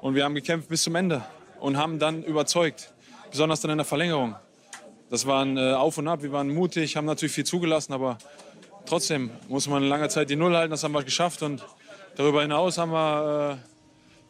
Und 0.00 0.14
wir 0.14 0.24
haben 0.24 0.34
gekämpft 0.34 0.68
bis 0.68 0.82
zum 0.82 0.94
Ende 0.94 1.22
und 1.58 1.76
haben 1.76 1.98
dann 1.98 2.22
überzeugt, 2.22 2.92
besonders 3.30 3.60
dann 3.60 3.70
in 3.70 3.78
der 3.78 3.84
Verlängerung. 3.84 4.34
Das 5.10 5.26
war 5.26 5.44
ein 5.44 5.56
äh, 5.56 5.72
Auf 5.72 5.98
und 5.98 6.08
Ab, 6.08 6.22
wir 6.22 6.32
waren 6.32 6.48
mutig, 6.48 6.96
haben 6.96 7.04
natürlich 7.04 7.32
viel 7.32 7.44
zugelassen, 7.44 7.92
aber 7.92 8.18
trotzdem 8.86 9.30
muss 9.48 9.68
man 9.68 9.82
lange 9.84 10.08
Zeit 10.08 10.30
die 10.30 10.36
Null 10.36 10.56
halten, 10.56 10.70
das 10.70 10.82
haben 10.82 10.92
wir 10.92 11.04
geschafft. 11.04 11.42
Und 11.42 11.64
darüber 12.16 12.42
hinaus 12.42 12.78
haben 12.78 12.90
wir, 12.90 13.52
äh, 13.52 13.68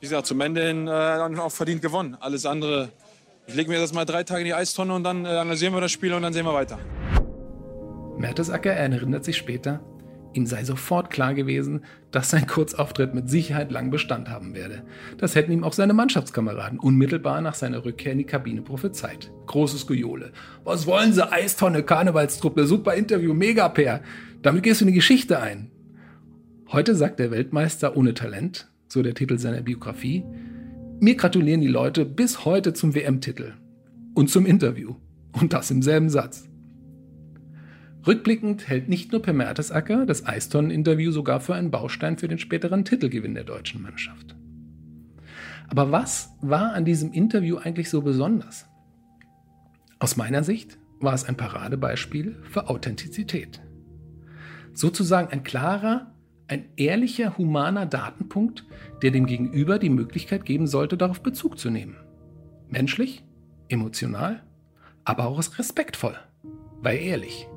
wie 0.01 0.07
gesagt, 0.07 0.27
zum 0.27 0.41
Ende 0.41 0.67
hin 0.67 0.87
äh, 0.87 0.91
auch 0.91 1.53
verdient 1.53 1.81
gewonnen. 1.81 2.17
Alles 2.21 2.45
andere, 2.45 2.91
ich 3.47 3.55
lege 3.55 3.71
mir 3.71 3.79
das 3.79 3.95
mal 3.95 4.05
drei 4.05 4.23
Tage 4.23 4.41
in 4.41 4.47
die 4.47 4.55
Eistonne 4.55 4.93
und 4.93 5.05
dann 5.05 5.25
analysieren 5.25 5.73
wir 5.73 5.81
das 5.81 5.93
Spiel 5.93 6.13
und 6.13 6.23
dann 6.23 6.33
sehen 6.33 6.45
wir 6.45 6.55
weiter. 6.55 6.79
Mertesacker 8.19 8.73
erinnert 8.73 9.25
sich 9.25 9.37
später, 9.37 9.81
ihm 10.37 10.47
sei 10.47 10.65
sofort 10.65 11.11
klar 11.11 11.35
gewesen, 11.35 11.83
dass 12.11 12.31
sein 12.31 12.47
Kurzauftritt 12.47 13.15
mit 13.15 13.29
Sicherheit 13.29 13.73
lang 13.73 13.91
Bestand 13.91 14.29
haben 14.29 14.55
werde. 14.55 14.83
Das 15.19 15.35
hätten 15.35 15.53
ihm 15.53 15.65
auch 15.65 15.73
seine 15.73 15.95
Mannschaftskameraden 15.95 16.79
unmittelbar 16.79 17.41
nach 17.41 17.55
seiner 17.55 17.85
Rückkehr 17.85 18.13
in 18.13 18.19
die 18.19 18.25
Kabine 18.25 18.63
prophezeit. 18.63 19.33
Großes 19.47 19.87
Gejole. 19.87 20.33
Was 20.65 20.87
wollen 20.87 21.13
Sie, 21.13 21.31
Eistonne, 21.31 21.83
Karnevalstruppe, 21.83 22.67
super 22.67 22.95
Interview, 22.95 23.35
Megapair. 23.35 24.03
Damit 24.43 24.63
gehst 24.63 24.81
du 24.81 24.85
in 24.85 24.89
die 24.89 24.95
Geschichte 24.95 25.41
ein. 25.41 25.71
Heute 26.69 26.95
sagt 26.95 27.19
der 27.19 27.31
Weltmeister 27.31 27.97
ohne 27.97 28.15
Talent, 28.15 28.69
so 28.89 29.03
der 29.03 29.15
Titel 29.15 29.39
seiner 29.39 29.63
Biografie, 29.63 30.25
mir 31.01 31.15
gratulieren 31.15 31.61
die 31.61 31.69
Leute 31.69 32.05
bis 32.05 32.45
heute 32.45 32.73
zum 32.73 32.95
WM-Titel 32.95 33.55
und 34.15 34.31
zum 34.31 34.47
Interview. 34.47 34.95
Und 35.33 35.53
das 35.53 35.71
im 35.71 35.83
selben 35.83 36.09
Satz. 36.09 36.49
Rückblickend 38.07 38.69
hält 38.69 38.89
nicht 38.89 39.11
nur 39.11 39.21
Per 39.21 39.33
Mertesacker 39.33 40.07
das 40.07 40.25
Eistonnen-Interview 40.25 41.11
sogar 41.11 41.41
für 41.41 41.55
einen 41.55 41.73
Baustein 41.73 42.19
für 42.19 42.29
den 42.29 42.39
späteren 42.39 42.85
Titelgewinn 42.85 43.35
der 43.35 43.45
deutschen 43.45 43.83
Mannschaft. 43.83 44.37
Aber 45.69 45.91
was 45.91 46.31
war 46.41 46.73
an 46.75 46.85
diesem 46.85 47.13
Interview 47.13 47.57
eigentlich 47.57 47.91
so 47.91 48.03
besonders? 48.03 48.67
Aus 49.99 50.17
meiner 50.17 50.45
Sicht 50.45 50.79
war 51.01 51.15
es 51.15 51.25
ein 51.25 51.37
Paradebeispiel 51.37 52.37
für 52.45 52.69
Authentizität. 52.69 53.61
Sozusagen 54.73 55.33
ein 55.33 55.43
klarer, 55.43 56.13
ein 56.49 56.67
ehrlicher, 56.77 57.37
humaner 57.39 57.87
Datenpunkt, 57.87 58.65
der 59.03 59.11
dem 59.11 59.27
Gegenüber 59.27 59.79
die 59.81 59.91
Möglichkeit 59.91 60.45
geben 60.45 60.69
sollte, 60.69 60.97
darauf 60.97 61.23
Bezug 61.23 61.59
zu 61.59 61.71
nehmen. 61.71 61.97
Menschlich, 62.69 63.25
emotional, 63.69 64.43
aber 65.05 65.27
auch 65.27 65.59
respektvoll, 65.59 66.17
weil 66.83 66.99
ehrlich. 66.99 67.49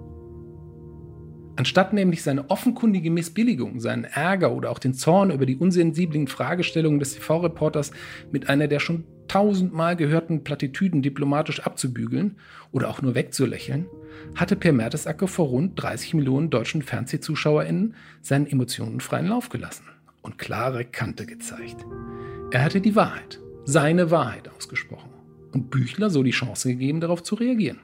Anstatt 1.59 1.91
nämlich 1.91 2.23
seine 2.23 2.49
offenkundige 2.49 3.11
Missbilligung, 3.11 3.81
seinen 3.81 4.05
Ärger 4.05 4.53
oder 4.53 4.69
auch 4.69 4.79
den 4.79 4.93
Zorn 4.93 5.29
über 5.29 5.45
die 5.45 5.57
unsensiblen 5.57 6.27
Fragestellungen 6.27 7.01
des 7.01 7.15
TV-Reporters 7.15 7.91
mit 8.31 8.47
einer 8.47 8.69
der 8.69 8.79
schon 8.79 9.03
tausendmal 9.27 9.97
gehörten 9.97 10.45
Plattitüden 10.45 11.01
diplomatisch 11.01 11.59
abzubügeln 11.59 12.37
oder 12.71 12.87
auch 12.87 13.01
nur 13.01 13.13
wegzulächeln, 13.13 13.87
hatte 14.35 14.55
Per 14.55 14.71
Mertesacker 14.71 15.27
vor 15.27 15.47
rund 15.47 15.73
30 15.75 16.13
Millionen 16.13 16.49
deutschen 16.49 16.81
FernsehzuschauerInnen 16.81 17.93
seinen 18.21 18.47
Emotionen 18.47 19.01
freien 19.01 19.27
Lauf 19.27 19.49
gelassen 19.49 19.83
und 20.21 20.37
klare 20.37 20.85
Kante 20.85 21.25
gezeigt. 21.25 21.85
Er 22.51 22.63
hatte 22.63 22.79
die 22.79 22.95
Wahrheit, 22.95 23.41
seine 23.65 24.11
Wahrheit 24.11 24.47
ausgesprochen 24.47 25.09
und 25.51 25.69
Büchler 25.69 26.09
so 26.09 26.23
die 26.23 26.31
Chance 26.31 26.69
gegeben, 26.69 27.01
darauf 27.01 27.21
zu 27.21 27.35
reagieren. 27.35 27.79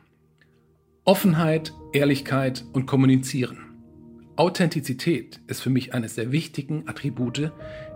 Offenheit, 1.08 1.72
Ehrlichkeit 1.94 2.66
und 2.74 2.88
Kommunizieren. 2.88 3.60
Authentizität 4.38 5.40
ist 5.46 5.62
für 5.62 5.70
mich 5.70 5.94
eines 5.94 6.16
der 6.16 6.32
wichtigen 6.32 6.88
Attribute, 6.88 7.52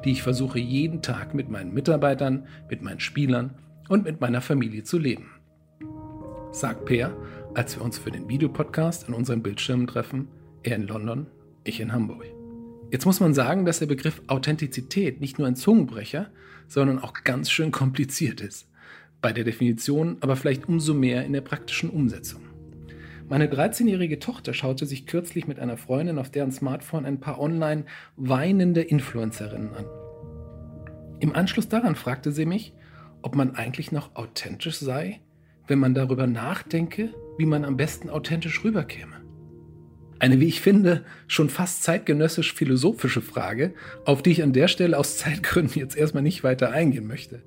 die 0.05 0.11
ich 0.11 0.21
versuche 0.21 0.59
jeden 0.59 1.01
Tag 1.01 1.33
mit 1.33 1.49
meinen 1.49 1.73
Mitarbeitern, 1.73 2.45
mit 2.69 2.83
meinen 2.83 2.99
Spielern 2.99 3.55
und 3.87 4.03
mit 4.03 4.21
meiner 4.21 4.41
Familie 4.41 4.83
zu 4.83 4.99
leben. 4.99 5.31
Sagt 6.51 6.85
Per, 6.85 7.17
als 7.55 7.75
wir 7.75 7.83
uns 7.83 7.97
für 7.97 8.11
den 8.11 8.29
Videopodcast 8.29 9.07
an 9.07 9.15
unseren 9.15 9.41
Bildschirmen 9.41 9.87
treffen, 9.87 10.27
er 10.61 10.75
in 10.75 10.85
London, 10.85 11.25
ich 11.63 11.79
in 11.79 11.91
Hamburg. 11.91 12.25
Jetzt 12.91 13.07
muss 13.07 13.19
man 13.19 13.33
sagen, 13.33 13.65
dass 13.65 13.79
der 13.79 13.87
Begriff 13.87 14.21
Authentizität 14.27 15.19
nicht 15.19 15.39
nur 15.39 15.47
ein 15.47 15.55
Zungenbrecher, 15.55 16.29
sondern 16.67 16.99
auch 16.99 17.15
ganz 17.23 17.49
schön 17.49 17.71
kompliziert 17.71 18.39
ist. 18.39 18.69
Bei 19.19 19.33
der 19.33 19.45
Definition, 19.45 20.17
aber 20.21 20.35
vielleicht 20.35 20.69
umso 20.69 20.93
mehr 20.93 21.25
in 21.25 21.33
der 21.33 21.41
praktischen 21.41 21.89
Umsetzung. 21.89 22.48
Meine 23.29 23.45
13-jährige 23.45 24.17
Tochter 24.17 24.55
schaute 24.55 24.87
sich 24.87 25.05
kürzlich 25.05 25.47
mit 25.47 25.59
einer 25.59 25.77
Freundin 25.77 26.17
auf 26.17 26.31
deren 26.31 26.51
Smartphone 26.51 27.05
ein 27.05 27.19
paar 27.19 27.39
online 27.39 27.85
weinende 28.17 28.81
Influencerinnen 28.81 29.75
an. 29.75 29.85
Im 31.19 31.35
Anschluss 31.35 31.69
daran 31.69 31.95
fragte 31.95 32.31
sie 32.31 32.47
mich, 32.47 32.73
ob 33.21 33.35
man 33.35 33.55
eigentlich 33.55 33.91
noch 33.91 34.15
authentisch 34.15 34.79
sei, 34.79 35.19
wenn 35.67 35.77
man 35.77 35.93
darüber 35.93 36.25
nachdenke, 36.25 37.13
wie 37.37 37.45
man 37.45 37.65
am 37.65 37.77
besten 37.77 38.09
authentisch 38.09 38.63
rüberkäme. 38.63 39.17
Eine, 40.17 40.39
wie 40.39 40.47
ich 40.47 40.61
finde, 40.61 41.05
schon 41.27 41.49
fast 41.49 41.83
zeitgenössisch 41.83 42.53
philosophische 42.53 43.21
Frage, 43.21 43.75
auf 44.05 44.23
die 44.23 44.31
ich 44.31 44.41
an 44.41 44.53
der 44.53 44.67
Stelle 44.67 44.97
aus 44.97 45.19
Zeitgründen 45.19 45.79
jetzt 45.79 45.95
erstmal 45.95 46.23
nicht 46.23 46.43
weiter 46.43 46.71
eingehen 46.71 47.05
möchte. 47.05 47.43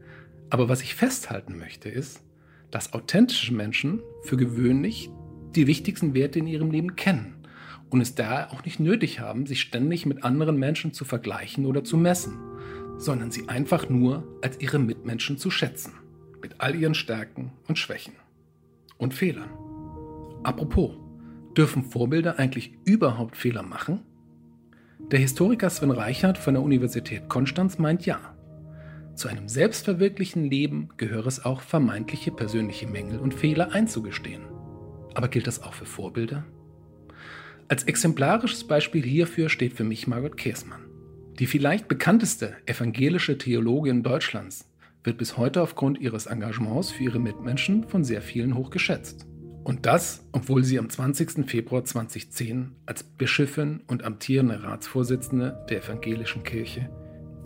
Aber 0.48 0.68
was 0.68 0.80
ich 0.82 0.94
festhalten 0.94 1.58
möchte, 1.58 1.88
ist, 1.88 2.22
dass 2.70 2.92
authentische 2.92 3.52
Menschen 3.52 4.00
für 4.22 4.36
gewöhnlich 4.36 5.10
die 5.56 5.66
wichtigsten 5.66 6.14
Werte 6.14 6.38
in 6.38 6.46
ihrem 6.46 6.70
Leben 6.70 6.96
kennen 6.96 7.34
und 7.90 8.00
es 8.00 8.14
daher 8.14 8.52
auch 8.52 8.64
nicht 8.64 8.80
nötig 8.80 9.20
haben, 9.20 9.46
sich 9.46 9.60
ständig 9.60 10.06
mit 10.06 10.24
anderen 10.24 10.56
Menschen 10.56 10.92
zu 10.92 11.04
vergleichen 11.04 11.66
oder 11.66 11.84
zu 11.84 11.96
messen, 11.96 12.38
sondern 12.96 13.30
sie 13.30 13.48
einfach 13.48 13.88
nur 13.88 14.38
als 14.42 14.60
ihre 14.60 14.78
Mitmenschen 14.78 15.36
zu 15.36 15.50
schätzen, 15.50 15.92
mit 16.40 16.60
all 16.60 16.74
ihren 16.74 16.94
Stärken 16.94 17.52
und 17.68 17.78
Schwächen 17.78 18.14
und 18.96 19.14
Fehlern. 19.14 19.50
Apropos, 20.42 20.92
dürfen 21.56 21.84
Vorbilder 21.84 22.38
eigentlich 22.38 22.72
überhaupt 22.84 23.36
Fehler 23.36 23.62
machen? 23.62 24.00
Der 25.10 25.18
Historiker 25.18 25.68
Sven 25.68 25.90
Reichert 25.90 26.38
von 26.38 26.54
der 26.54 26.62
Universität 26.62 27.28
Konstanz 27.28 27.78
meint 27.78 28.06
ja. 28.06 28.18
Zu 29.14 29.28
einem 29.28 29.48
selbstverwirklichen 29.48 30.48
Leben 30.48 30.88
gehöre 30.96 31.26
es 31.26 31.44
auch, 31.44 31.60
vermeintliche 31.60 32.30
persönliche 32.30 32.86
Mängel 32.86 33.18
und 33.18 33.34
Fehler 33.34 33.72
einzugestehen. 33.72 34.42
Aber 35.14 35.28
gilt 35.28 35.46
das 35.46 35.62
auch 35.62 35.74
für 35.74 35.86
Vorbilder? 35.86 36.44
Als 37.68 37.84
exemplarisches 37.84 38.64
Beispiel 38.64 39.02
hierfür 39.02 39.48
steht 39.48 39.72
für 39.72 39.84
mich 39.84 40.06
Margot 40.06 40.36
Käßmann. 40.36 40.86
Die 41.38 41.46
vielleicht 41.46 41.88
bekannteste 41.88 42.56
evangelische 42.66 43.38
Theologin 43.38 44.02
Deutschlands 44.02 44.70
wird 45.04 45.18
bis 45.18 45.36
heute 45.36 45.62
aufgrund 45.62 45.98
ihres 45.98 46.26
Engagements 46.26 46.90
für 46.90 47.04
ihre 47.04 47.18
Mitmenschen 47.18 47.88
von 47.88 48.04
sehr 48.04 48.22
vielen 48.22 48.54
hoch 48.54 48.70
geschätzt. 48.70 49.26
Und 49.64 49.86
das, 49.86 50.24
obwohl 50.32 50.64
sie 50.64 50.78
am 50.78 50.90
20. 50.90 51.48
Februar 51.48 51.84
2010 51.84 52.72
als 52.84 53.04
Bischöfin 53.04 53.80
und 53.86 54.04
amtierende 54.04 54.62
Ratsvorsitzende 54.62 55.64
der 55.70 55.84
evangelischen 55.84 56.42
Kirche 56.42 56.90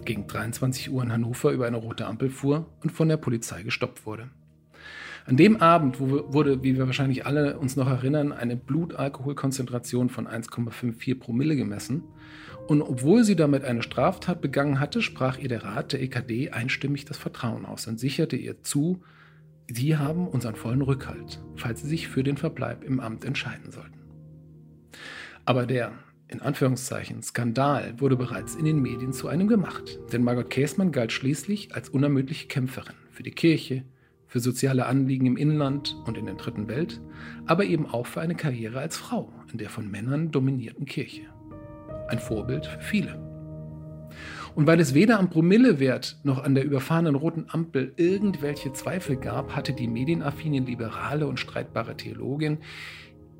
gegen 0.04 0.26
23 0.26 0.90
Uhr 0.90 1.02
in 1.02 1.12
Hannover 1.12 1.52
über 1.52 1.66
eine 1.66 1.76
rote 1.76 2.06
Ampel 2.06 2.30
fuhr 2.30 2.72
und 2.82 2.90
von 2.90 3.08
der 3.08 3.16
Polizei 3.18 3.62
gestoppt 3.62 4.06
wurde. 4.06 4.30
An 5.26 5.36
dem 5.36 5.60
Abend 5.60 5.98
wurde, 5.98 6.62
wie 6.62 6.76
wir 6.76 6.86
wahrscheinlich 6.86 7.26
alle 7.26 7.58
uns 7.58 7.74
noch 7.74 7.88
erinnern, 7.88 8.30
eine 8.30 8.56
Blutalkoholkonzentration 8.56 10.08
von 10.08 10.28
1,54 10.28 11.18
Promille 11.18 11.56
gemessen. 11.56 12.04
Und 12.68 12.80
obwohl 12.80 13.24
sie 13.24 13.34
damit 13.34 13.64
eine 13.64 13.82
Straftat 13.82 14.40
begangen 14.40 14.78
hatte, 14.78 15.02
sprach 15.02 15.38
ihr 15.38 15.48
der 15.48 15.64
Rat 15.64 15.92
der 15.92 16.00
EKD 16.00 16.50
einstimmig 16.50 17.06
das 17.06 17.18
Vertrauen 17.18 17.66
aus 17.66 17.88
und 17.88 17.98
sicherte 17.98 18.36
ihr 18.36 18.62
zu, 18.62 19.02
sie 19.66 19.96
haben 19.96 20.28
unseren 20.28 20.54
vollen 20.54 20.82
Rückhalt, 20.82 21.42
falls 21.56 21.82
sie 21.82 21.88
sich 21.88 22.06
für 22.06 22.22
den 22.22 22.36
Verbleib 22.36 22.84
im 22.84 23.00
Amt 23.00 23.24
entscheiden 23.24 23.72
sollten. 23.72 23.98
Aber 25.44 25.66
der, 25.66 25.90
in 26.28 26.40
Anführungszeichen, 26.40 27.20
Skandal 27.24 27.94
wurde 27.98 28.16
bereits 28.16 28.54
in 28.54 28.64
den 28.64 28.80
Medien 28.80 29.12
zu 29.12 29.26
einem 29.26 29.48
gemacht, 29.48 29.98
denn 30.12 30.22
Margot 30.22 30.50
Käßmann 30.50 30.92
galt 30.92 31.10
schließlich 31.10 31.74
als 31.74 31.88
unermüdliche 31.88 32.46
Kämpferin 32.46 32.94
für 33.10 33.24
die 33.24 33.32
Kirche, 33.32 33.82
für 34.26 34.40
soziale 34.40 34.86
Anliegen 34.86 35.26
im 35.26 35.36
Inland 35.36 35.96
und 36.06 36.18
in 36.18 36.26
der 36.26 36.34
dritten 36.34 36.68
Welt, 36.68 37.00
aber 37.46 37.64
eben 37.64 37.86
auch 37.86 38.06
für 38.06 38.20
eine 38.20 38.34
Karriere 38.34 38.80
als 38.80 38.96
Frau 38.96 39.32
in 39.52 39.58
der 39.58 39.70
von 39.70 39.90
Männern 39.90 40.30
dominierten 40.30 40.86
Kirche. 40.86 41.22
Ein 42.08 42.18
Vorbild 42.18 42.66
für 42.66 42.80
viele. 42.80 43.26
Und 44.54 44.66
weil 44.66 44.80
es 44.80 44.94
weder 44.94 45.18
am 45.18 45.28
Promillewert 45.28 46.18
noch 46.22 46.42
an 46.42 46.54
der 46.54 46.64
überfahrenen 46.64 47.14
roten 47.14 47.44
Ampel 47.48 47.92
irgendwelche 47.96 48.72
Zweifel 48.72 49.16
gab, 49.16 49.54
hatte 49.54 49.74
die 49.74 49.86
medienaffine 49.86 50.60
liberale 50.60 51.26
und 51.26 51.38
streitbare 51.38 51.96
Theologin 51.96 52.58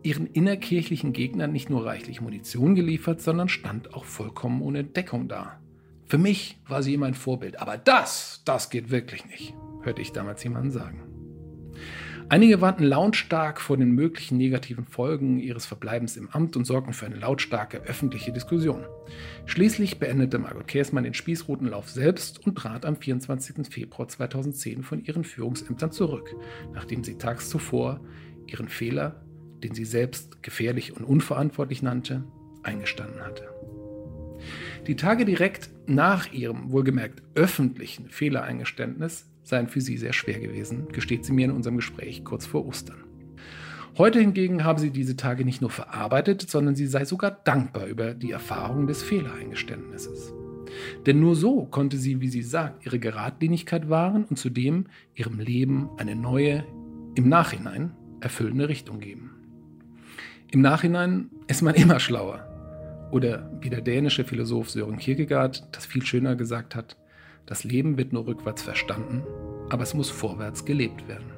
ihren 0.03 0.27
innerkirchlichen 0.27 1.13
Gegnern 1.13 1.53
nicht 1.53 1.69
nur 1.69 1.85
reichlich 1.85 2.21
Munition 2.21 2.75
geliefert, 2.75 3.21
sondern 3.21 3.49
stand 3.49 3.95
auch 3.95 4.05
vollkommen 4.05 4.63
ohne 4.63 4.85
Deckung 4.85 5.27
da. 5.27 5.59
Für 6.05 6.19
mich 6.19 6.61
war 6.69 6.83
sie 6.83 6.95
immer 6.95 7.07
ein 7.07 7.15
Vorbild, 7.15 7.61
aber 7.61 7.77
das, 7.77 8.43
das 8.45 8.71
geht 8.71 8.91
wirklich 8.91 9.27
nicht, 9.27 9.55
hörte 9.87 10.03
ich 10.03 10.13
damals 10.13 10.45
jemanden 10.45 10.71
sagen. 10.71 11.03
Einige 12.29 12.61
warnten 12.61 12.83
lautstark 12.83 13.61
vor 13.61 13.77
den 13.77 13.93
möglichen 13.93 14.37
negativen 14.37 14.85
Folgen 14.85 15.39
ihres 15.39 15.65
Verbleibens 15.65 16.17
im 16.17 16.29
Amt 16.31 16.57
und 16.57 16.65
sorgten 16.65 16.93
für 16.93 17.07
eine 17.07 17.15
lautstarke 17.15 17.83
öffentliche 17.85 18.33
Diskussion. 18.33 18.85
Schließlich 19.45 20.01
beendete 20.01 20.41
Margot 20.41 20.67
Käßmann 20.67 21.05
den 21.05 21.15
Spießrutenlauf 21.15 21.89
selbst 21.89 22.45
und 22.45 22.59
trat 22.59 22.85
am 22.85 22.97
24. 22.97 23.73
Februar 23.73 24.09
2010 24.09 24.83
von 24.83 25.05
ihren 25.05 25.23
Führungsämtern 25.23 25.93
zurück, 25.93 26.35
nachdem 26.75 27.05
sie 27.05 27.17
tags 27.17 27.49
zuvor 27.49 28.01
ihren 28.49 28.69
Fehler, 28.69 29.25
den 29.63 29.75
sie 29.75 29.85
selbst 29.85 30.43
gefährlich 30.43 30.97
und 30.97 31.05
unverantwortlich 31.05 31.81
nannte, 31.81 32.25
eingestanden 32.65 33.21
hatte. 33.21 33.49
Die 34.89 34.97
Tage 34.97 35.25
direkt 35.25 35.71
nach 35.87 36.33
ihrem 36.33 36.73
wohlgemerkt 36.73 37.23
öffentlichen 37.37 38.11
Fehlereingeständnis 38.11 39.31
seien 39.47 39.69
für 39.69 39.81
sie 39.81 39.97
sehr 39.97 40.13
schwer 40.13 40.41
gewesen, 40.41 40.89
gesteht 40.93 41.25
sie 41.25 41.33
mir 41.33 41.45
in 41.45 41.53
unserem 41.53 41.77
Gespräch 41.77 42.25
kurz 42.25 42.47
vor 42.47 42.67
Ostern. 42.67 43.05
Heute 43.97 44.21
hingegen 44.21 44.65
habe 44.65 44.81
sie 44.81 44.91
diese 44.91 45.17
Tage 45.17 45.45
nicht 45.45 45.61
nur 45.61 45.71
verarbeitet, 45.71 46.51
sondern 46.51 46.75
sie 46.75 46.87
sei 46.87 47.05
sogar 47.05 47.31
dankbar 47.31 47.87
über 47.87 48.13
die 48.13 48.33
Erfahrung 48.33 48.87
des 48.87 49.03
Fehlereingeständnisses. 49.03 50.35
Denn 51.07 51.21
nur 51.21 51.37
so 51.37 51.65
konnte 51.65 51.97
sie, 51.97 52.21
wie 52.21 52.29
sie 52.29 52.43
sagt, 52.43 52.85
ihre 52.85 52.99
Geradlinigkeit 52.99 53.89
wahren 53.89 54.25
und 54.25 54.37
zudem 54.37 54.87
ihrem 55.15 55.39
Leben 55.39 55.89
eine 55.97 56.17
neue, 56.17 56.65
im 57.15 57.29
Nachhinein 57.29 57.93
erfüllende 58.21 58.69
Richtung 58.69 58.99
geben. 58.99 59.31
Im 60.51 60.61
Nachhinein 60.61 61.31
ist 61.47 61.63
man 61.63 61.75
immer 61.75 62.01
schlauer. 62.01 62.43
Oder 63.13 63.51
wie 63.61 63.71
der 63.71 63.81
dänische 63.81 64.25
Philosoph 64.25 64.71
Sören 64.71 64.99
Kierkegaard 64.99 65.69
das 65.73 65.87
viel 65.87 66.05
schöner 66.05 66.35
gesagt 66.35 66.75
hat, 66.75 66.97
das 67.47 67.65
Leben 67.65 67.97
wird 67.97 68.13
nur 68.13 68.27
rückwärts 68.27 68.63
verstanden, 68.63 69.23
aber 69.71 69.83
es 69.83 69.95
muss 69.95 70.11
vorwärts 70.11 70.65
gelebt 70.65 71.09
werden. 71.09 71.33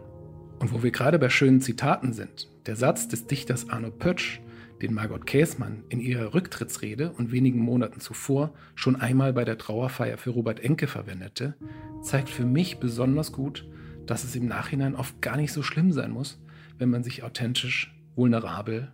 Und 0.58 0.72
wo 0.72 0.82
wir 0.82 0.90
gerade 0.90 1.18
bei 1.18 1.28
schönen 1.28 1.60
Zitaten 1.60 2.12
sind, 2.12 2.48
der 2.66 2.76
Satz 2.76 3.08
des 3.08 3.26
Dichters 3.26 3.68
Arno 3.70 3.90
Pötsch, 3.90 4.40
den 4.82 4.94
Margot 4.94 5.26
Käßmann 5.26 5.84
in 5.88 6.00
ihrer 6.00 6.34
Rücktrittsrede 6.34 7.12
und 7.12 7.32
wenigen 7.32 7.60
Monaten 7.60 8.00
zuvor 8.00 8.52
schon 8.74 8.96
einmal 8.96 9.32
bei 9.32 9.44
der 9.44 9.58
Trauerfeier 9.58 10.18
für 10.18 10.30
Robert 10.30 10.60
Enke 10.60 10.86
verwendete, 10.86 11.54
zeigt 12.02 12.28
für 12.28 12.44
mich 12.44 12.78
besonders 12.78 13.32
gut, 13.32 13.68
dass 14.06 14.24
es 14.24 14.36
im 14.36 14.46
Nachhinein 14.46 14.94
oft 14.94 15.20
gar 15.20 15.36
nicht 15.36 15.52
so 15.52 15.62
schlimm 15.62 15.92
sein 15.92 16.10
muss, 16.10 16.40
wenn 16.78 16.90
man 16.90 17.02
sich 17.02 17.24
authentisch, 17.24 17.94
vulnerabel, 18.14 18.92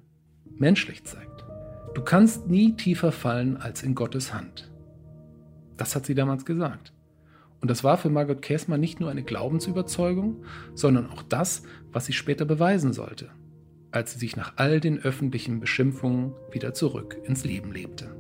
menschlich 0.56 1.04
zeigt. 1.04 1.44
Du 1.94 2.02
kannst 2.02 2.49
nie 2.49 2.75
tiefer 2.76 3.12
fallen 3.12 3.56
als 3.56 3.83
in 3.83 3.94
Gottes 3.94 4.33
Hand. 4.33 4.73
Das 5.76 5.94
hat 5.94 6.06
sie 6.06 6.14
damals 6.14 6.44
gesagt. 6.44 6.94
Und 7.64 7.71
das 7.71 7.83
war 7.83 7.97
für 7.97 8.11
Margot 8.11 8.42
Käßmann 8.42 8.78
nicht 8.78 9.00
nur 9.00 9.11
eine 9.11 9.23
Glaubensüberzeugung, 9.23 10.44
sondern 10.75 11.09
auch 11.09 11.23
das, 11.23 11.62
was 11.90 12.04
sie 12.04 12.12
später 12.12 12.44
beweisen 12.44 12.92
sollte, 12.92 13.30
als 13.90 14.12
sie 14.12 14.18
sich 14.18 14.37
nach 14.37 14.52
all 14.56 14.80
den 14.80 14.99
öffentlichen 14.99 15.61
Beschimpfungen 15.61 16.35
wieder 16.52 16.75
zurück 16.75 17.16
ins 17.25 17.42
Leben 17.47 17.73
lebte. 17.73 18.14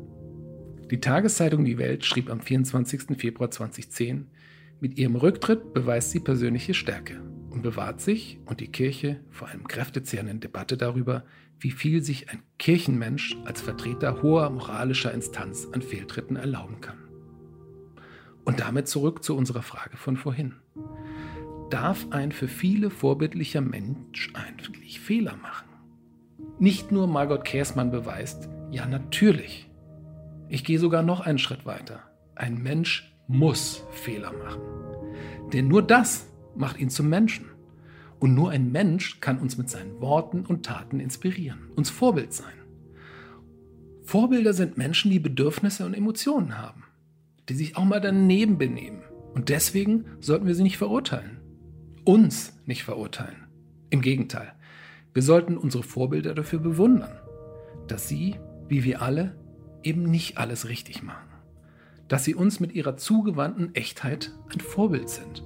Die 0.90 0.98
Tageszeitung 0.98 1.66
Die 1.66 1.76
Welt 1.76 2.06
schrieb 2.06 2.30
am 2.30 2.40
24. 2.40 3.18
Februar 3.18 3.50
2010, 3.50 4.28
mit 4.80 4.96
ihrem 4.96 5.14
Rücktritt 5.14 5.74
beweist 5.74 6.12
sie 6.12 6.20
persönliche 6.20 6.72
Stärke 6.72 7.20
und 7.50 7.60
bewahrt 7.60 8.00
sich 8.00 8.38
und 8.46 8.60
die 8.60 8.72
Kirche 8.72 9.20
vor 9.28 9.48
einem 9.48 9.68
kräftezehrenden 9.68 10.40
Debatte 10.40 10.78
darüber, 10.78 11.22
wie 11.60 11.72
viel 11.72 12.02
sich 12.02 12.30
ein 12.30 12.42
Kirchenmensch 12.58 13.36
als 13.44 13.60
Vertreter 13.60 14.22
hoher 14.22 14.48
moralischer 14.48 15.12
Instanz 15.12 15.68
an 15.70 15.82
Fehltritten 15.82 16.36
erlauben 16.36 16.80
kann. 16.80 17.03
Und 18.44 18.60
damit 18.60 18.88
zurück 18.88 19.24
zu 19.24 19.36
unserer 19.36 19.62
Frage 19.62 19.96
von 19.96 20.16
vorhin. 20.16 20.54
Darf 21.70 22.06
ein 22.10 22.30
für 22.30 22.48
viele 22.48 22.90
vorbildlicher 22.90 23.60
Mensch 23.60 24.32
eigentlich 24.34 25.00
Fehler 25.00 25.36
machen? 25.36 25.68
Nicht 26.58 26.92
nur 26.92 27.06
Margot 27.06 27.44
Käßmann 27.44 27.90
beweist, 27.90 28.48
ja 28.70 28.86
natürlich. 28.86 29.70
Ich 30.48 30.62
gehe 30.64 30.78
sogar 30.78 31.02
noch 31.02 31.20
einen 31.20 31.38
Schritt 31.38 31.64
weiter. 31.64 32.00
Ein 32.34 32.62
Mensch 32.62 33.12
muss 33.26 33.84
Fehler 33.90 34.32
machen. 34.32 34.60
Denn 35.52 35.68
nur 35.68 35.82
das 35.82 36.26
macht 36.54 36.78
ihn 36.78 36.90
zum 36.90 37.08
Menschen. 37.08 37.46
Und 38.20 38.34
nur 38.34 38.50
ein 38.50 38.70
Mensch 38.70 39.20
kann 39.20 39.38
uns 39.38 39.56
mit 39.56 39.68
seinen 39.68 40.00
Worten 40.00 40.46
und 40.46 40.64
Taten 40.64 41.00
inspirieren, 41.00 41.70
uns 41.74 41.90
Vorbild 41.90 42.32
sein. 42.32 42.54
Vorbilder 44.02 44.52
sind 44.52 44.76
Menschen, 44.76 45.10
die 45.10 45.18
Bedürfnisse 45.18 45.84
und 45.84 45.94
Emotionen 45.94 46.58
haben 46.58 46.83
die 47.48 47.54
sich 47.54 47.76
auch 47.76 47.84
mal 47.84 48.00
daneben 48.00 48.58
benehmen. 48.58 49.02
Und 49.34 49.48
deswegen 49.48 50.06
sollten 50.20 50.46
wir 50.46 50.54
sie 50.54 50.62
nicht 50.62 50.78
verurteilen. 50.78 51.40
Uns 52.04 52.58
nicht 52.66 52.84
verurteilen. 52.84 53.46
Im 53.90 54.00
Gegenteil, 54.00 54.52
wir 55.12 55.22
sollten 55.22 55.56
unsere 55.56 55.82
Vorbilder 55.82 56.34
dafür 56.34 56.58
bewundern, 56.58 57.18
dass 57.86 58.08
sie, 58.08 58.36
wie 58.68 58.84
wir 58.84 59.02
alle, 59.02 59.36
eben 59.82 60.04
nicht 60.04 60.38
alles 60.38 60.68
richtig 60.68 61.02
machen. 61.02 61.28
Dass 62.08 62.24
sie 62.24 62.34
uns 62.34 62.60
mit 62.60 62.72
ihrer 62.72 62.96
zugewandten 62.96 63.74
Echtheit 63.74 64.32
ein 64.52 64.60
Vorbild 64.60 65.08
sind. 65.08 65.42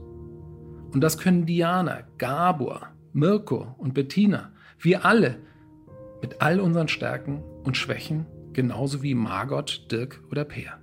Und 0.93 1.01
das 1.03 1.19
können 1.19 1.47
Diana, 1.47 2.01
Gabor, 2.19 2.89
Mirko 3.13 3.75
und 3.79 3.95
Bettina, 3.95 4.53
wir 4.79 5.05
alle, 5.05 5.39
mit 6.23 6.41
all 6.41 6.61
unseren 6.61 6.89
Stärken 6.89 7.43
und 7.65 7.77
Schwächen, 7.77 8.27
genauso 8.53 9.03
wie 9.03 9.15
Margot, 9.15 9.87
Dirk 9.91 10.23
oder 10.31 10.45
Peer. 10.45 10.78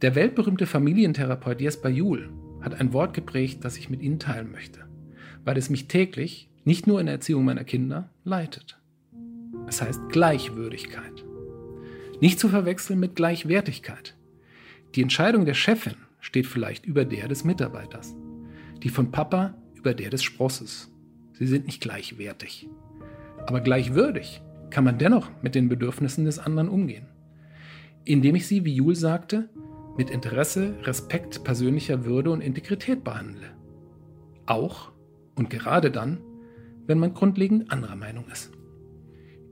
Der 0.00 0.14
weltberühmte 0.14 0.66
Familientherapeut 0.66 1.60
Jesper 1.60 1.88
Juhl 1.88 2.30
hat 2.60 2.80
ein 2.80 2.92
Wort 2.92 3.14
geprägt, 3.14 3.64
das 3.64 3.76
ich 3.76 3.90
mit 3.90 4.00
Ihnen 4.00 4.20
teilen 4.20 4.52
möchte, 4.52 4.84
weil 5.44 5.58
es 5.58 5.70
mich 5.70 5.88
täglich, 5.88 6.48
nicht 6.64 6.86
nur 6.86 7.00
in 7.00 7.06
der 7.06 7.16
Erziehung 7.16 7.44
meiner 7.44 7.64
Kinder, 7.64 8.08
leitet. 8.22 8.78
Es 9.66 9.82
heißt 9.82 10.08
Gleichwürdigkeit. 10.10 11.24
Nicht 12.20 12.38
zu 12.38 12.48
verwechseln 12.48 13.00
mit 13.00 13.16
Gleichwertigkeit. 13.16 14.16
Die 14.94 15.02
Entscheidung 15.02 15.44
der 15.44 15.54
Chefin 15.54 15.96
steht 16.20 16.46
vielleicht 16.46 16.86
über 16.86 17.04
der 17.04 17.26
des 17.26 17.42
Mitarbeiters. 17.42 18.14
Die 18.84 18.90
von 18.90 19.10
Papa 19.10 19.54
über 19.74 19.94
der 19.94 20.10
des 20.10 20.22
Sprosses. 20.22 20.92
Sie 21.32 21.46
sind 21.46 21.66
nicht 21.66 21.80
gleichwertig. 21.80 22.68
Aber 23.46 23.60
gleichwürdig 23.60 24.42
kann 24.70 24.84
man 24.84 24.98
dennoch 24.98 25.28
mit 25.42 25.56
den 25.56 25.68
Bedürfnissen 25.68 26.24
des 26.24 26.38
anderen 26.38 26.68
umgehen. 26.68 27.06
Indem 28.04 28.36
ich 28.36 28.46
sie, 28.46 28.64
wie 28.64 28.74
Jul 28.74 28.94
sagte, 28.94 29.48
mit 29.98 30.10
Interesse, 30.10 30.76
Respekt, 30.84 31.42
persönlicher 31.42 32.04
Würde 32.04 32.30
und 32.30 32.40
Integrität 32.40 33.02
behandle. 33.02 33.50
Auch 34.46 34.92
und 35.34 35.50
gerade 35.50 35.90
dann, 35.90 36.20
wenn 36.86 37.00
man 37.00 37.14
grundlegend 37.14 37.72
anderer 37.72 37.96
Meinung 37.96 38.26
ist. 38.32 38.52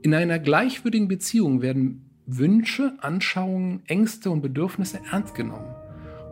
In 0.02 0.14
einer 0.14 0.38
gleichwürdigen 0.38 1.09
Beziehung 1.09 1.62
werden 1.62 2.11
Wünsche, 2.26 2.92
Anschauungen, 3.00 3.82
Ängste 3.87 4.30
und 4.30 4.40
Bedürfnisse 4.40 5.00
ernst 5.11 5.35
genommen 5.35 5.74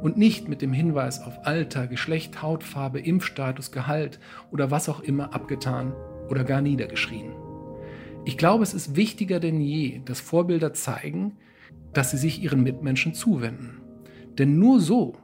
und 0.00 0.16
nicht 0.16 0.48
mit 0.48 0.62
dem 0.62 0.72
Hinweis 0.72 1.20
auf 1.20 1.44
Alter, 1.44 1.88
Geschlecht, 1.88 2.40
Hautfarbe, 2.40 3.00
Impfstatus, 3.00 3.72
Gehalt 3.72 4.20
oder 4.52 4.70
was 4.70 4.88
auch 4.88 5.00
immer 5.00 5.34
abgetan 5.34 5.92
oder 6.28 6.44
gar 6.44 6.62
niedergeschrien. 6.62 7.32
Ich 8.24 8.38
glaube, 8.38 8.62
es 8.62 8.74
ist 8.74 8.94
wichtiger 8.94 9.40
denn 9.40 9.60
je, 9.60 10.02
dass 10.04 10.20
Vorbilder 10.20 10.72
zeigen, 10.72 11.36
dass 11.92 12.12
sie 12.12 12.16
sich 12.16 12.42
ihren 12.42 12.62
Mitmenschen 12.62 13.12
zuwenden 13.12 13.83
denn 14.38 14.58
nur 14.58 14.80
so 14.80 15.16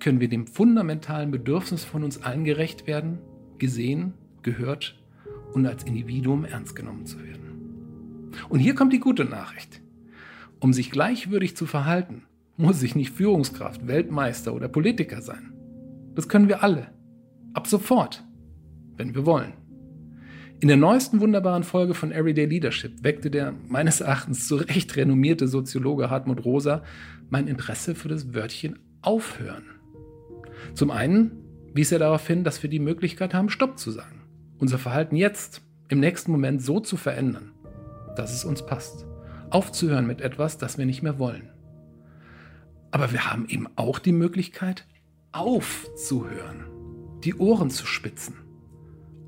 können 0.00 0.20
wir 0.20 0.28
dem 0.28 0.46
fundamentalen 0.46 1.30
Bedürfnis 1.30 1.84
von 1.84 2.04
uns 2.04 2.22
allen 2.22 2.44
gerecht 2.44 2.86
werden, 2.86 3.18
gesehen, 3.58 4.14
gehört 4.42 4.98
und 5.52 5.66
als 5.66 5.84
Individuum 5.84 6.44
ernst 6.44 6.76
genommen 6.76 7.06
zu 7.06 7.22
werden. 7.22 8.28
Und 8.48 8.60
hier 8.60 8.74
kommt 8.74 8.92
die 8.92 9.00
gute 9.00 9.24
Nachricht. 9.24 9.80
Um 10.60 10.72
sich 10.72 10.90
gleichwürdig 10.90 11.56
zu 11.56 11.66
verhalten, 11.66 12.22
muss 12.56 12.82
ich 12.82 12.94
nicht 12.94 13.10
Führungskraft, 13.10 13.86
Weltmeister 13.86 14.54
oder 14.54 14.68
Politiker 14.68 15.22
sein. 15.22 15.52
Das 16.14 16.28
können 16.28 16.48
wir 16.48 16.62
alle. 16.62 16.88
Ab 17.54 17.66
sofort, 17.66 18.24
wenn 18.96 19.14
wir 19.14 19.24
wollen. 19.24 19.52
In 20.60 20.66
der 20.66 20.76
neuesten 20.76 21.20
wunderbaren 21.20 21.62
Folge 21.62 21.94
von 21.94 22.10
Everyday 22.10 22.44
Leadership 22.44 23.04
weckte 23.04 23.30
der 23.30 23.54
meines 23.68 24.00
Erachtens 24.00 24.48
zu 24.48 24.56
Recht 24.56 24.96
renommierte 24.96 25.46
Soziologe 25.46 26.10
Hartmut 26.10 26.44
Rosa 26.44 26.82
mein 27.30 27.46
Interesse 27.46 27.94
für 27.94 28.08
das 28.08 28.34
Wörtchen 28.34 28.76
aufhören. 29.00 29.66
Zum 30.74 30.90
einen 30.90 31.30
wies 31.74 31.92
er 31.92 32.00
darauf 32.00 32.26
hin, 32.26 32.42
dass 32.42 32.60
wir 32.60 32.70
die 32.70 32.80
Möglichkeit 32.80 33.34
haben, 33.34 33.50
Stopp 33.50 33.78
zu 33.78 33.92
sagen. 33.92 34.22
Unser 34.58 34.78
Verhalten 34.78 35.14
jetzt, 35.14 35.62
im 35.86 36.00
nächsten 36.00 36.32
Moment 36.32 36.60
so 36.60 36.80
zu 36.80 36.96
verändern, 36.96 37.52
dass 38.16 38.34
es 38.34 38.44
uns 38.44 38.66
passt. 38.66 39.06
Aufzuhören 39.50 40.08
mit 40.08 40.20
etwas, 40.20 40.58
das 40.58 40.76
wir 40.76 40.86
nicht 40.86 41.04
mehr 41.04 41.20
wollen. 41.20 41.50
Aber 42.90 43.12
wir 43.12 43.30
haben 43.30 43.46
eben 43.48 43.68
auch 43.76 44.00
die 44.00 44.10
Möglichkeit, 44.10 44.88
aufzuhören, 45.30 46.64
die 47.22 47.36
Ohren 47.36 47.70
zu 47.70 47.86
spitzen 47.86 48.47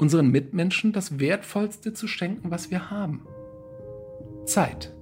unseren 0.00 0.30
Mitmenschen 0.30 0.92
das 0.92 1.20
Wertvollste 1.20 1.92
zu 1.92 2.08
schenken, 2.08 2.50
was 2.50 2.70
wir 2.70 2.90
haben. 2.90 3.26
Zeit. 4.46 4.94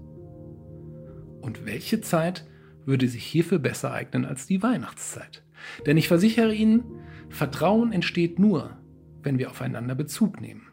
Und 1.40 1.64
welche 1.64 2.00
Zeit 2.00 2.44
würde 2.84 3.06
sich 3.06 3.24
hierfür 3.24 3.60
besser 3.60 3.92
eignen 3.92 4.24
als 4.24 4.46
die 4.46 4.60
Weihnachtszeit? 4.60 5.44
Denn 5.86 5.96
ich 5.96 6.08
versichere 6.08 6.52
Ihnen, 6.52 6.82
Vertrauen 7.28 7.92
entsteht 7.92 8.40
nur, 8.40 8.76
wenn 9.22 9.38
wir 9.38 9.50
aufeinander 9.50 9.94
Bezug 9.94 10.40
nehmen. 10.40 10.66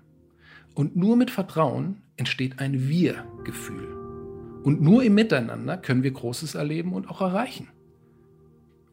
Und 0.73 0.95
nur 0.95 1.17
mit 1.17 1.29
Vertrauen 1.29 2.01
entsteht 2.17 2.59
ein 2.59 2.88
Wir-Gefühl. 2.88 3.93
Und 4.63 4.81
nur 4.81 5.03
im 5.03 5.13
Miteinander 5.13 5.77
können 5.77 6.01
wir 6.01 6.11
Großes 6.11 6.55
erleben 6.55 6.93
und 6.93 7.11
auch 7.11 7.21
erreichen. 7.21 7.67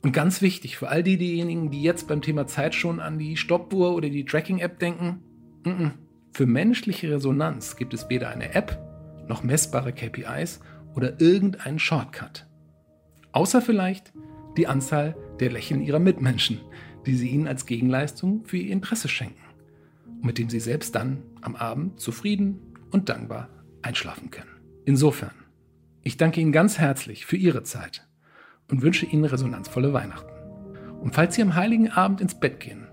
Und 0.03 0.13
ganz 0.13 0.43
wichtig 0.43 0.77
für 0.77 0.89
all 0.89 1.03
die, 1.03 1.17
diejenigen, 1.17 1.71
die 1.71 1.83
jetzt 1.83 2.09
beim 2.09 2.23
Thema 2.23 2.47
Zeit 2.47 2.75
schon 2.75 2.99
an 2.99 3.19
die 3.19 3.37
Stoppuhr 3.37 3.95
oder 3.95 4.11
die 4.11 4.25
Tracking-App 4.25 4.79
denken, 4.81 5.23
n 5.65 5.73
-n. 5.73 5.91
für 6.33 6.47
menschliche 6.47 7.11
Resonanz 7.11 7.77
gibt 7.77 7.95
es 7.95 8.09
weder 8.11 8.29
eine 8.29 8.55
App 8.55 8.79
noch 9.29 9.45
messbare 9.45 9.93
KPIs 9.93 10.61
oder 10.95 11.21
irgendeinen 11.21 11.79
Shortcut. 11.79 12.47
Außer 13.31 13.63
vielleicht 13.63 14.13
die 14.57 14.67
Anzahl 14.67 15.17
der 15.39 15.53
Lächeln 15.53 15.81
ihrer 15.81 16.01
Mitmenschen, 16.01 16.61
die 17.07 17.15
sie 17.15 17.29
ihnen 17.29 17.47
als 17.47 17.67
Gegenleistung 17.67 18.45
für 18.45 18.59
ihr 18.59 18.73
Interesse 18.73 19.09
schenken 19.09 19.45
und 20.17 20.27
mit 20.27 20.39
dem 20.39 20.51
sie 20.51 20.61
selbst 20.61 20.95
dann 20.97 21.23
am 21.41 21.55
Abend 21.55 22.01
zufrieden 22.01 22.59
und 22.91 23.09
dankbar 23.09 23.49
einschlafen 23.83 24.31
können. 24.31 24.51
Insofern, 24.85 25.35
ich 26.03 26.17
danke 26.17 26.41
Ihnen 26.41 26.53
ganz 26.53 26.79
herzlich 26.79 27.25
für 27.25 27.37
Ihre 27.37 27.63
Zeit 27.63 28.07
und 28.73 28.83
wünsche 28.83 29.07
Ihnen 29.07 29.27
resonanzvolle 29.27 29.93
Weihnachten. 29.93 30.33
Und 31.01 31.15
falls 31.15 31.37
Sie 31.37 31.43
am 31.43 31.55
heiligen 31.55 31.91
Abend 31.91 32.21
ins 32.21 32.35
Bett 32.35 32.59
gehen, 32.59 32.89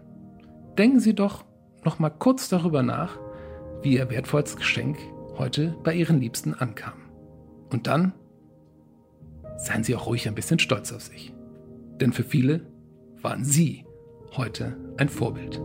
denken 0.77 0.99
Sie 0.99 1.15
doch 1.15 1.45
noch 1.83 1.97
mal 1.97 2.09
kurz 2.09 2.49
darüber 2.49 2.83
nach, 2.83 3.17
wie 3.81 3.95
Ihr 3.95 4.09
wertvollstes 4.11 4.57
Geschenk 4.57 4.97
heute 5.37 5.75
bei 5.83 5.95
Ihren 5.95 6.19
Liebsten 6.19 6.53
ankam. 6.53 6.93
Und 7.71 7.87
dann 7.87 8.13
seien 9.57 9.83
Sie 9.83 9.95
auch 9.95 10.05
ruhig 10.05 10.27
ein 10.27 10.35
bisschen 10.35 10.59
stolz 10.59 10.91
auf 10.91 11.01
sich. 11.01 11.33
Denn 12.01 12.11
für 12.11 12.23
viele 12.23 12.67
waren 13.21 13.45
Sie 13.45 13.85
heute 14.35 14.77
ein 14.97 15.07
Vorbild. 15.07 15.61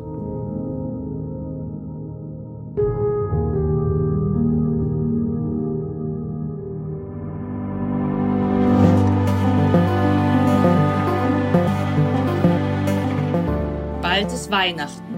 Weihnachten 14.64 15.14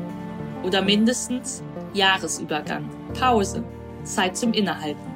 oder 0.64 0.82
mindestens 0.82 1.62
Jahresübergang, 1.94 2.90
Pause, 3.14 3.62
Zeit 4.02 4.36
zum 4.36 4.52
Innehalten. 4.52 5.14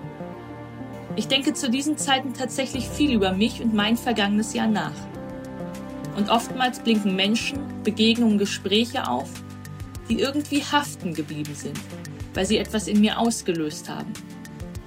Ich 1.17 1.27
denke 1.27 1.53
zu 1.53 1.69
diesen 1.69 1.99
Zeiten 1.99 2.33
tatsächlich 2.33 2.89
viel 2.89 3.13
über 3.13 3.33
mich 3.33 3.61
und 3.61 3.75
mein 3.75 3.97
vergangenes 3.97 4.55
Jahr 4.55 4.69
nach. 4.69 4.95
Und 6.17 6.31
oftmals 6.31 6.79
blinken 6.79 7.17
Menschen, 7.17 7.59
Begegnungen, 7.83 8.39
Gespräche 8.39 9.09
auf, 9.09 9.29
die 10.09 10.21
irgendwie 10.21 10.63
haften 10.63 11.13
geblieben 11.13 11.57
sind, 11.57 11.81
weil 12.33 12.47
sie 12.47 12.59
etwas 12.59 12.87
in 12.87 13.01
mir 13.01 13.19
ausgelöst 13.19 13.89
haben. 13.89 14.13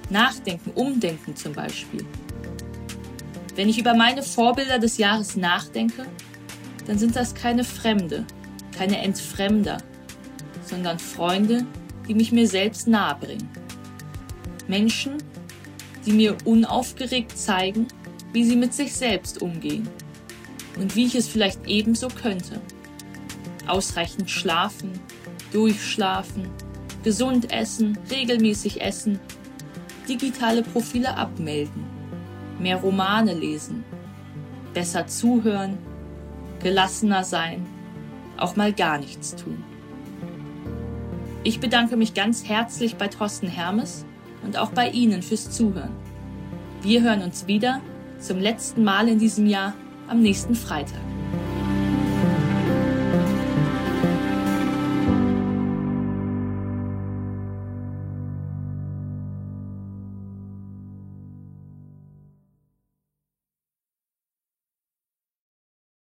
Nachdenken, 0.08 0.70
umdenken 0.70 1.36
zum 1.36 1.52
Beispiel. 1.52 2.06
Wenn 3.56 3.68
ich 3.68 3.78
über 3.78 3.94
meine 3.94 4.22
Vorbilder 4.22 4.78
des 4.78 4.96
Jahres 4.96 5.36
nachdenke, 5.36 6.06
dann 6.86 6.98
sind 6.98 7.14
das 7.14 7.34
keine 7.34 7.64
Fremde, 7.64 8.24
keine 8.76 8.98
Entfremder, 8.98 9.78
sondern 10.64 10.98
Freunde, 10.98 11.64
die 12.08 12.14
mich 12.14 12.32
mir 12.32 12.48
selbst 12.48 12.86
nahebringen. 12.88 13.48
Menschen, 14.68 15.22
die 16.06 16.12
mir 16.12 16.36
unaufgeregt 16.44 17.36
zeigen, 17.36 17.88
wie 18.32 18.44
sie 18.44 18.56
mit 18.56 18.74
sich 18.74 18.94
selbst 18.94 19.42
umgehen 19.42 19.88
und 20.76 20.96
wie 20.96 21.06
ich 21.06 21.14
es 21.14 21.28
vielleicht 21.28 21.66
ebenso 21.66 22.08
könnte. 22.08 22.60
Ausreichend 23.66 24.30
schlafen, 24.30 24.90
durchschlafen, 25.52 26.48
gesund 27.02 27.52
essen, 27.52 27.98
regelmäßig 28.10 28.82
essen, 28.82 29.20
digitale 30.08 30.62
Profile 30.62 31.16
abmelden, 31.16 31.84
mehr 32.58 32.76
Romane 32.76 33.34
lesen, 33.34 33.84
besser 34.74 35.06
zuhören, 35.06 35.78
gelassener 36.62 37.24
sein, 37.24 37.66
auch 38.36 38.56
mal 38.56 38.72
gar 38.72 38.98
nichts 38.98 39.36
tun. 39.36 39.62
Ich 41.42 41.60
bedanke 41.60 41.96
mich 41.96 42.14
ganz 42.14 42.48
herzlich 42.48 42.96
bei 42.96 43.08
Thorsten 43.08 43.48
Hermes 43.48 44.06
und 44.42 44.56
auch 44.56 44.70
bei 44.70 44.88
Ihnen 44.88 45.22
fürs 45.22 45.50
Zuhören. 45.50 45.94
Wir 46.82 47.02
hören 47.02 47.22
uns 47.22 47.46
wieder 47.46 47.80
zum 48.18 48.38
letzten 48.38 48.82
Mal 48.82 49.08
in 49.08 49.18
diesem 49.18 49.46
Jahr 49.46 49.74
am 50.08 50.20
nächsten 50.20 50.54
Freitag. 50.54 51.03